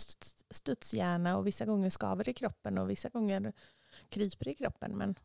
studshjärna 0.49 1.37
och 1.37 1.47
vissa 1.47 1.65
gånger 1.65 1.89
skaver 1.89 2.29
i 2.29 2.33
kroppen 2.33 2.77
och 2.77 2.89
vissa 2.89 3.09
gånger 3.09 3.53
kryper 4.09 4.47
i 4.47 4.55
kroppen. 4.55 4.97
Men 4.97 5.15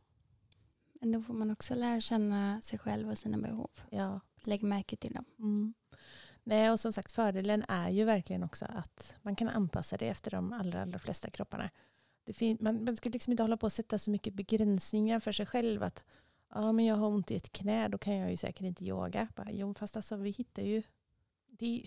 men 1.04 1.12
då 1.12 1.22
får 1.22 1.34
man 1.34 1.50
också 1.50 1.74
lära 1.74 2.00
känna 2.00 2.60
sig 2.60 2.78
själv 2.78 3.10
och 3.10 3.18
sina 3.18 3.38
behov. 3.38 3.70
Ja. 3.90 4.20
Lägg 4.46 4.62
märke 4.62 4.96
till 4.96 5.12
dem. 5.12 5.24
Mm. 5.38 5.74
Nej, 6.44 6.70
och 6.70 6.80
som 6.80 6.92
sagt 6.92 7.12
fördelen 7.12 7.64
är 7.68 7.90
ju 7.90 8.04
verkligen 8.04 8.42
också 8.42 8.66
att 8.68 9.16
man 9.22 9.36
kan 9.36 9.48
anpassa 9.48 9.96
det 9.96 10.08
efter 10.08 10.30
de 10.30 10.52
allra, 10.52 10.82
allra 10.82 10.98
flesta 10.98 11.30
kropparna. 11.30 11.70
Det 12.24 12.60
man, 12.60 12.84
man 12.84 12.96
ska 12.96 13.10
liksom 13.10 13.30
inte 13.30 13.42
hålla 13.42 13.56
på 13.56 13.66
att 13.66 13.72
sätta 13.72 13.98
så 13.98 14.10
mycket 14.10 14.34
begränsningar 14.34 15.20
för 15.20 15.32
sig 15.32 15.46
själv. 15.46 15.82
Att 15.82 16.04
ja, 16.54 16.72
men 16.72 16.84
jag 16.84 16.96
har 16.96 17.08
ont 17.08 17.30
i 17.30 17.36
ett 17.36 17.52
knä, 17.52 17.88
då 17.88 17.98
kan 17.98 18.16
jag 18.16 18.30
ju 18.30 18.36
säkert 18.36 18.62
inte 18.62 18.84
yoga. 18.84 19.28
Bara, 19.36 19.50
jo, 19.50 19.74
fast 19.74 19.96
alltså, 19.96 20.16
vi 20.16 20.30
hittar 20.30 20.62
ju... 20.62 20.82
Det, 21.46 21.86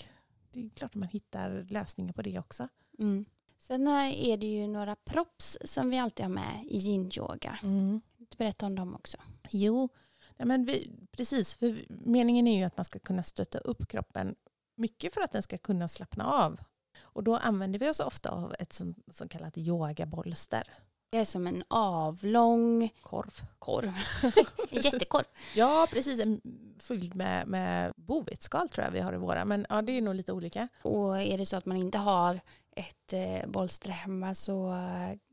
det 0.51 0.65
är 0.65 0.69
klart 0.69 0.91
att 0.91 0.95
man 0.95 1.09
hittar 1.09 1.67
lösningar 1.69 2.13
på 2.13 2.21
det 2.21 2.39
också. 2.39 2.67
Mm. 2.99 3.25
Sen 3.59 3.87
är 3.87 4.37
det 4.37 4.45
ju 4.45 4.67
några 4.67 4.95
props 4.95 5.57
som 5.65 5.89
vi 5.89 5.97
alltid 5.97 6.25
har 6.25 6.33
med 6.33 6.65
i 6.67 6.77
yin-yoga. 6.77 7.59
Mm. 7.63 8.01
Berätta 8.37 8.65
om 8.65 8.75
dem 8.75 8.95
också. 8.95 9.17
Jo, 9.49 9.89
men 10.37 10.65
vi, 10.65 10.91
precis. 11.11 11.55
För 11.55 11.85
meningen 11.89 12.47
är 12.47 12.57
ju 12.57 12.63
att 12.63 12.77
man 12.77 12.85
ska 12.85 12.99
kunna 12.99 13.23
stötta 13.23 13.57
upp 13.57 13.87
kroppen 13.87 14.35
mycket 14.75 15.13
för 15.13 15.21
att 15.21 15.31
den 15.31 15.43
ska 15.43 15.57
kunna 15.57 15.87
slappna 15.87 16.25
av. 16.25 16.59
Och 16.99 17.23
då 17.23 17.37
använder 17.37 17.79
vi 17.79 17.89
oss 17.89 17.99
ofta 17.99 18.29
av 18.29 18.55
ett 18.59 18.81
så 19.11 19.27
kallat 19.27 19.57
yogabolster. 19.57 20.73
Det 21.09 21.17
är 21.17 21.25
som 21.25 21.47
en 21.47 21.63
avlång 21.67 22.89
korv. 23.01 23.41
korv. 23.59 23.93
en 24.71 24.81
jättekorv. 24.81 25.25
Ja, 25.55 25.87
precis. 25.91 26.19
En 26.19 26.41
fylld 26.79 27.15
med, 27.15 27.47
med 27.47 27.93
bovetskal 27.95 28.69
tror 28.69 28.85
jag 28.85 28.91
vi 28.91 28.99
har 28.99 29.13
i 29.13 29.17
våra. 29.17 29.45
Men 29.45 29.65
ja, 29.69 29.81
det 29.81 29.91
är 29.91 30.01
nog 30.01 30.15
lite 30.15 30.33
olika. 30.33 30.67
Och 30.81 31.21
är 31.21 31.37
det 31.37 31.45
så 31.45 31.57
att 31.57 31.65
man 31.65 31.77
inte 31.77 31.97
har 31.97 32.39
ett 32.71 33.13
eh, 33.13 33.49
bolster 33.49 33.89
hemma 33.89 34.35
så 34.35 34.73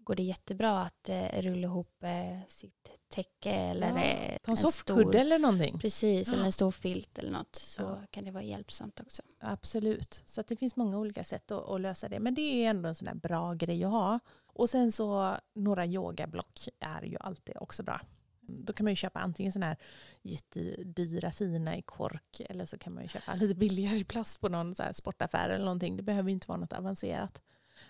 går 0.05 0.15
det 0.15 0.23
jättebra 0.23 0.83
att 0.83 1.09
eh, 1.09 1.43
rulla 1.43 1.67
ihop 1.67 2.03
eh, 2.03 2.49
sitt 2.49 2.91
täcke 3.09 3.51
eller 3.51 3.89
ja, 3.89 4.03
eh, 4.03 4.39
Ta 4.43 4.51
en 4.51 4.57
soffkudde 4.57 5.21
eller 5.21 5.39
någonting. 5.39 5.79
Precis, 5.79 6.29
ja. 6.29 6.35
eller 6.35 6.45
en 6.45 6.53
stor 6.53 6.71
filt 6.71 7.19
eller 7.19 7.31
något 7.31 7.57
så 7.57 7.83
ja. 7.83 8.03
kan 8.11 8.25
det 8.25 8.31
vara 8.31 8.43
hjälpsamt 8.43 9.01
också. 9.01 9.23
Absolut, 9.41 10.23
så 10.27 10.43
det 10.43 10.57
finns 10.57 10.77
många 10.77 10.99
olika 10.99 11.25
sätt 11.25 11.51
att, 11.51 11.69
att, 11.69 11.81
lösa 11.81 12.09
det. 12.09 12.21
Men 12.21 12.35
det 12.35 12.65
är 12.65 12.71
ändå 12.71 12.89
en 12.89 12.95
sån 12.95 13.09
här 13.09 13.15
bra 13.15 13.55
grej 13.55 13.85
att 13.85 13.91
ha. 13.91 14.21
Och 14.55 14.71
sen 14.71 14.93
så 14.93 15.37
några 15.55 15.87
yogablock 15.87 16.69
är 16.81 17.03
ju 17.03 17.17
alltid 17.21 17.57
också 17.61 17.83
bra. 17.83 18.01
Då 18.41 18.73
kan 18.73 18.85
man 18.85 18.93
ju 18.93 18.97
köpa 18.97 19.21
antingen 19.21 19.53
sådana 19.53 19.67
här 19.67 19.79
jättedyra 20.23 21.33
fina 21.33 21.77
i 21.77 21.83
kork 21.83 22.41
eller 22.41 22.67
så 22.67 22.79
kan 22.79 22.95
man 22.95 23.03
ju 23.03 23.09
köpa 23.09 23.35
lite 23.35 23.55
billigare 23.55 23.97
i 23.97 24.05
plast 24.05 24.41
på 24.41 24.49
någon 24.49 24.75
så 24.75 24.83
sportaffär 24.93 25.49
eller 25.49 25.65
någonting. 25.65 25.97
Det 25.97 26.03
behöver 26.03 26.31
inte 26.31 26.49
vara 26.49 26.59
något 26.59 26.73
avancerat. 26.73 27.43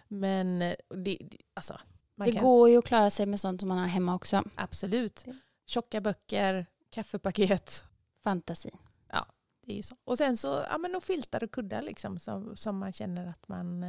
Men 0.09 0.59
det, 0.89 1.19
alltså, 1.55 1.81
det 2.15 2.33
kan... 2.33 2.43
går 2.45 2.69
ju 2.71 2.79
att 2.79 2.85
klara 2.85 3.11
sig 3.11 3.27
med 3.27 3.41
sånt 3.41 3.61
som 3.61 3.69
man 3.69 3.79
har 3.79 3.87
hemma 3.87 4.15
också. 4.15 4.43
Absolut. 4.55 5.25
Tjocka 5.67 6.01
böcker, 6.01 6.67
kaffepaket. 6.91 7.85
Fantasi. 8.23 8.71
Ja, 9.13 9.27
det 9.61 9.73
är 9.73 9.77
ju 9.77 9.83
så. 9.83 9.97
Och 10.05 10.19
sen 10.19 10.37
så, 10.37 10.65
ja 10.71 10.79
men 10.79 10.95
och 10.95 11.05
filtar 11.05 11.45
och 11.45 11.51
kuddar 11.51 11.83
liksom 11.83 12.19
som, 12.19 12.57
som 12.57 12.79
man 12.79 12.93
känner 12.93 13.27
att 13.27 13.49
man... 13.49 13.85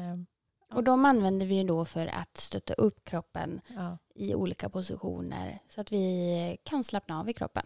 Och 0.73 0.83
de 0.83 1.05
använder 1.05 1.45
vi 1.45 1.55
ju 1.55 1.63
då 1.63 1.85
för 1.85 2.07
att 2.07 2.37
stötta 2.37 2.73
upp 2.73 3.03
kroppen 3.03 3.61
ja. 3.75 3.97
i 4.15 4.35
olika 4.35 4.69
positioner 4.69 5.59
så 5.69 5.81
att 5.81 5.91
vi 5.91 6.57
kan 6.63 6.83
slappna 6.83 7.19
av 7.19 7.29
i 7.29 7.33
kroppen. 7.33 7.65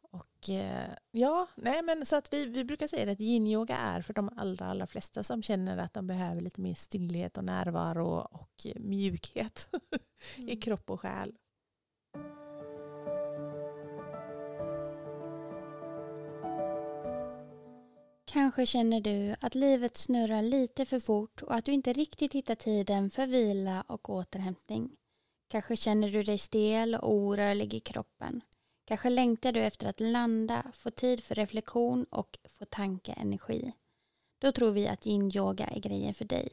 Och 0.00 0.50
eh, 0.50 0.90
ja, 1.10 1.46
nej 1.54 1.82
men 1.82 2.06
så 2.06 2.16
att 2.16 2.32
vi, 2.32 2.46
vi 2.46 2.64
brukar 2.64 2.86
säga 2.86 3.12
att 3.12 3.20
yin-yoga 3.20 3.76
är 3.76 4.02
för 4.02 4.14
de 4.14 4.30
allra, 4.36 4.66
allra 4.66 4.86
flesta 4.86 5.22
som 5.22 5.42
känner 5.42 5.78
att 5.78 5.94
de 5.94 6.06
behöver 6.06 6.40
lite 6.40 6.60
mer 6.60 6.74
stillhet 6.74 7.38
och 7.38 7.44
närvaro 7.44 8.28
och 8.30 8.66
mjukhet 8.76 9.68
mm. 10.36 10.48
i 10.48 10.56
kropp 10.56 10.90
och 10.90 11.00
själ. 11.00 11.32
Kanske 18.34 18.66
känner 18.66 19.00
du 19.00 19.34
att 19.40 19.54
livet 19.54 19.96
snurrar 19.96 20.42
lite 20.42 20.84
för 20.84 21.00
fort 21.00 21.42
och 21.42 21.54
att 21.54 21.64
du 21.64 21.72
inte 21.72 21.92
riktigt 21.92 22.32
hittar 22.32 22.54
tiden 22.54 23.10
för 23.10 23.26
vila 23.26 23.84
och 23.86 24.10
återhämtning. 24.10 24.90
Kanske 25.48 25.76
känner 25.76 26.10
du 26.10 26.22
dig 26.22 26.38
stel 26.38 26.94
och 26.94 27.12
orörlig 27.12 27.74
i 27.74 27.80
kroppen. 27.80 28.40
Kanske 28.84 29.10
längtar 29.10 29.52
du 29.52 29.60
efter 29.60 29.88
att 29.88 30.00
landa, 30.00 30.62
få 30.72 30.90
tid 30.90 31.24
för 31.24 31.34
reflektion 31.34 32.04
och 32.10 32.38
få 32.58 32.64
tankeenergi. 32.64 33.72
Då 34.38 34.52
tror 34.52 34.70
vi 34.70 34.88
att 34.88 35.06
yin-yoga 35.06 35.66
är 35.66 35.80
grejen 35.80 36.14
för 36.14 36.24
dig. 36.24 36.48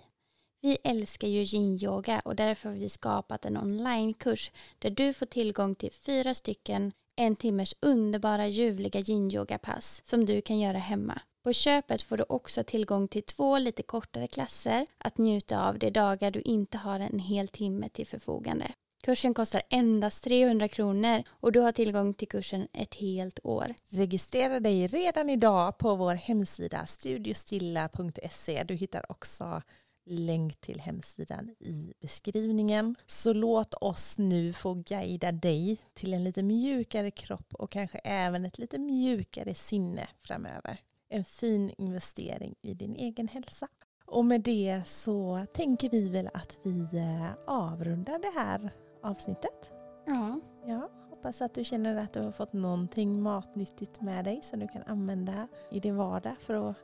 Vi 0.61 0.77
älskar 0.83 1.27
ju 1.27 1.41
yin-yoga 1.41 2.19
och 2.19 2.35
därför 2.35 2.69
har 2.69 2.75
vi 2.75 2.89
skapat 2.89 3.45
en 3.45 3.57
onlinekurs 3.57 4.51
där 4.79 4.89
du 4.89 5.13
får 5.13 5.25
tillgång 5.25 5.75
till 5.75 5.91
fyra 5.91 6.33
stycken 6.33 6.91
en 7.15 7.35
timmers 7.35 7.75
underbara 7.79 8.47
ljuvliga 8.47 8.99
yin-yoga-pass 8.99 10.01
som 10.05 10.25
du 10.25 10.41
kan 10.41 10.59
göra 10.59 10.77
hemma. 10.77 11.21
På 11.43 11.53
köpet 11.53 12.01
får 12.01 12.17
du 12.17 12.25
också 12.29 12.63
tillgång 12.63 13.07
till 13.07 13.23
två 13.23 13.57
lite 13.57 13.83
kortare 13.83 14.27
klasser 14.27 14.87
att 14.97 15.17
njuta 15.17 15.67
av 15.67 15.79
de 15.79 15.91
dagar 15.91 16.31
du 16.31 16.41
inte 16.41 16.77
har 16.77 16.99
en 16.99 17.19
hel 17.19 17.47
timme 17.47 17.89
till 17.89 18.07
förfogande. 18.07 18.71
Kursen 19.03 19.33
kostar 19.33 19.61
endast 19.69 20.23
300 20.23 20.67
kronor 20.67 21.23
och 21.29 21.51
du 21.51 21.59
har 21.59 21.71
tillgång 21.71 22.13
till 22.13 22.27
kursen 22.27 22.67
ett 22.73 22.95
helt 22.95 23.39
år. 23.43 23.73
Registrera 23.89 24.59
dig 24.59 24.87
redan 24.87 25.29
idag 25.29 25.77
på 25.77 25.95
vår 25.95 26.15
hemsida 26.15 26.85
studiostilla.se. 26.85 28.63
Du 28.63 28.73
hittar 28.73 29.11
också 29.11 29.61
länk 30.05 30.61
till 30.61 30.79
hemsidan 30.79 31.49
i 31.59 31.93
beskrivningen. 32.01 32.95
Så 33.07 33.33
låt 33.33 33.73
oss 33.73 34.17
nu 34.17 34.53
få 34.53 34.73
guida 34.73 35.31
dig 35.31 35.77
till 35.93 36.13
en 36.13 36.23
lite 36.23 36.43
mjukare 36.43 37.11
kropp 37.11 37.53
och 37.53 37.71
kanske 37.71 37.97
även 37.97 38.45
ett 38.45 38.57
lite 38.57 38.79
mjukare 38.79 39.55
sinne 39.55 40.07
framöver. 40.23 40.79
En 41.13 41.23
fin 41.23 41.71
investering 41.77 42.55
i 42.61 42.73
din 42.73 42.95
egen 42.95 43.27
hälsa. 43.27 43.67
Och 44.05 44.25
med 44.25 44.41
det 44.41 44.81
så 44.85 45.45
tänker 45.53 45.89
vi 45.89 46.09
väl 46.09 46.29
att 46.33 46.59
vi 46.63 46.79
eh, 46.81 47.31
avrundar 47.47 48.19
det 48.19 48.39
här 48.39 48.71
avsnittet. 49.03 49.71
Ja. 50.05 50.39
Ja, 50.65 50.89
hoppas 51.09 51.41
att 51.41 51.53
du 51.53 51.63
känner 51.63 51.95
att 51.95 52.13
du 52.13 52.21
har 52.21 52.31
fått 52.31 52.53
någonting 52.53 53.21
matnyttigt 53.21 54.01
med 54.01 54.25
dig 54.25 54.39
som 54.43 54.59
du 54.59 54.67
kan 54.67 54.83
använda 54.83 55.47
i 55.71 55.79
din 55.79 55.95
vardag 55.95 56.35
för 56.39 56.69
att 56.69 56.75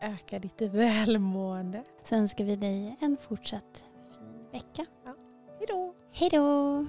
öka 0.00 0.38
ditt 0.38 0.60
välmående. 0.72 1.84
Så 2.04 2.14
önskar 2.14 2.44
vi 2.44 2.56
dig 2.56 2.96
en 3.00 3.16
fortsatt 3.16 3.84
fin 4.18 4.50
vecka. 4.52 4.86
Hej 5.58 5.66
då! 5.68 5.94
Hej 6.12 6.28
då! 6.32 6.86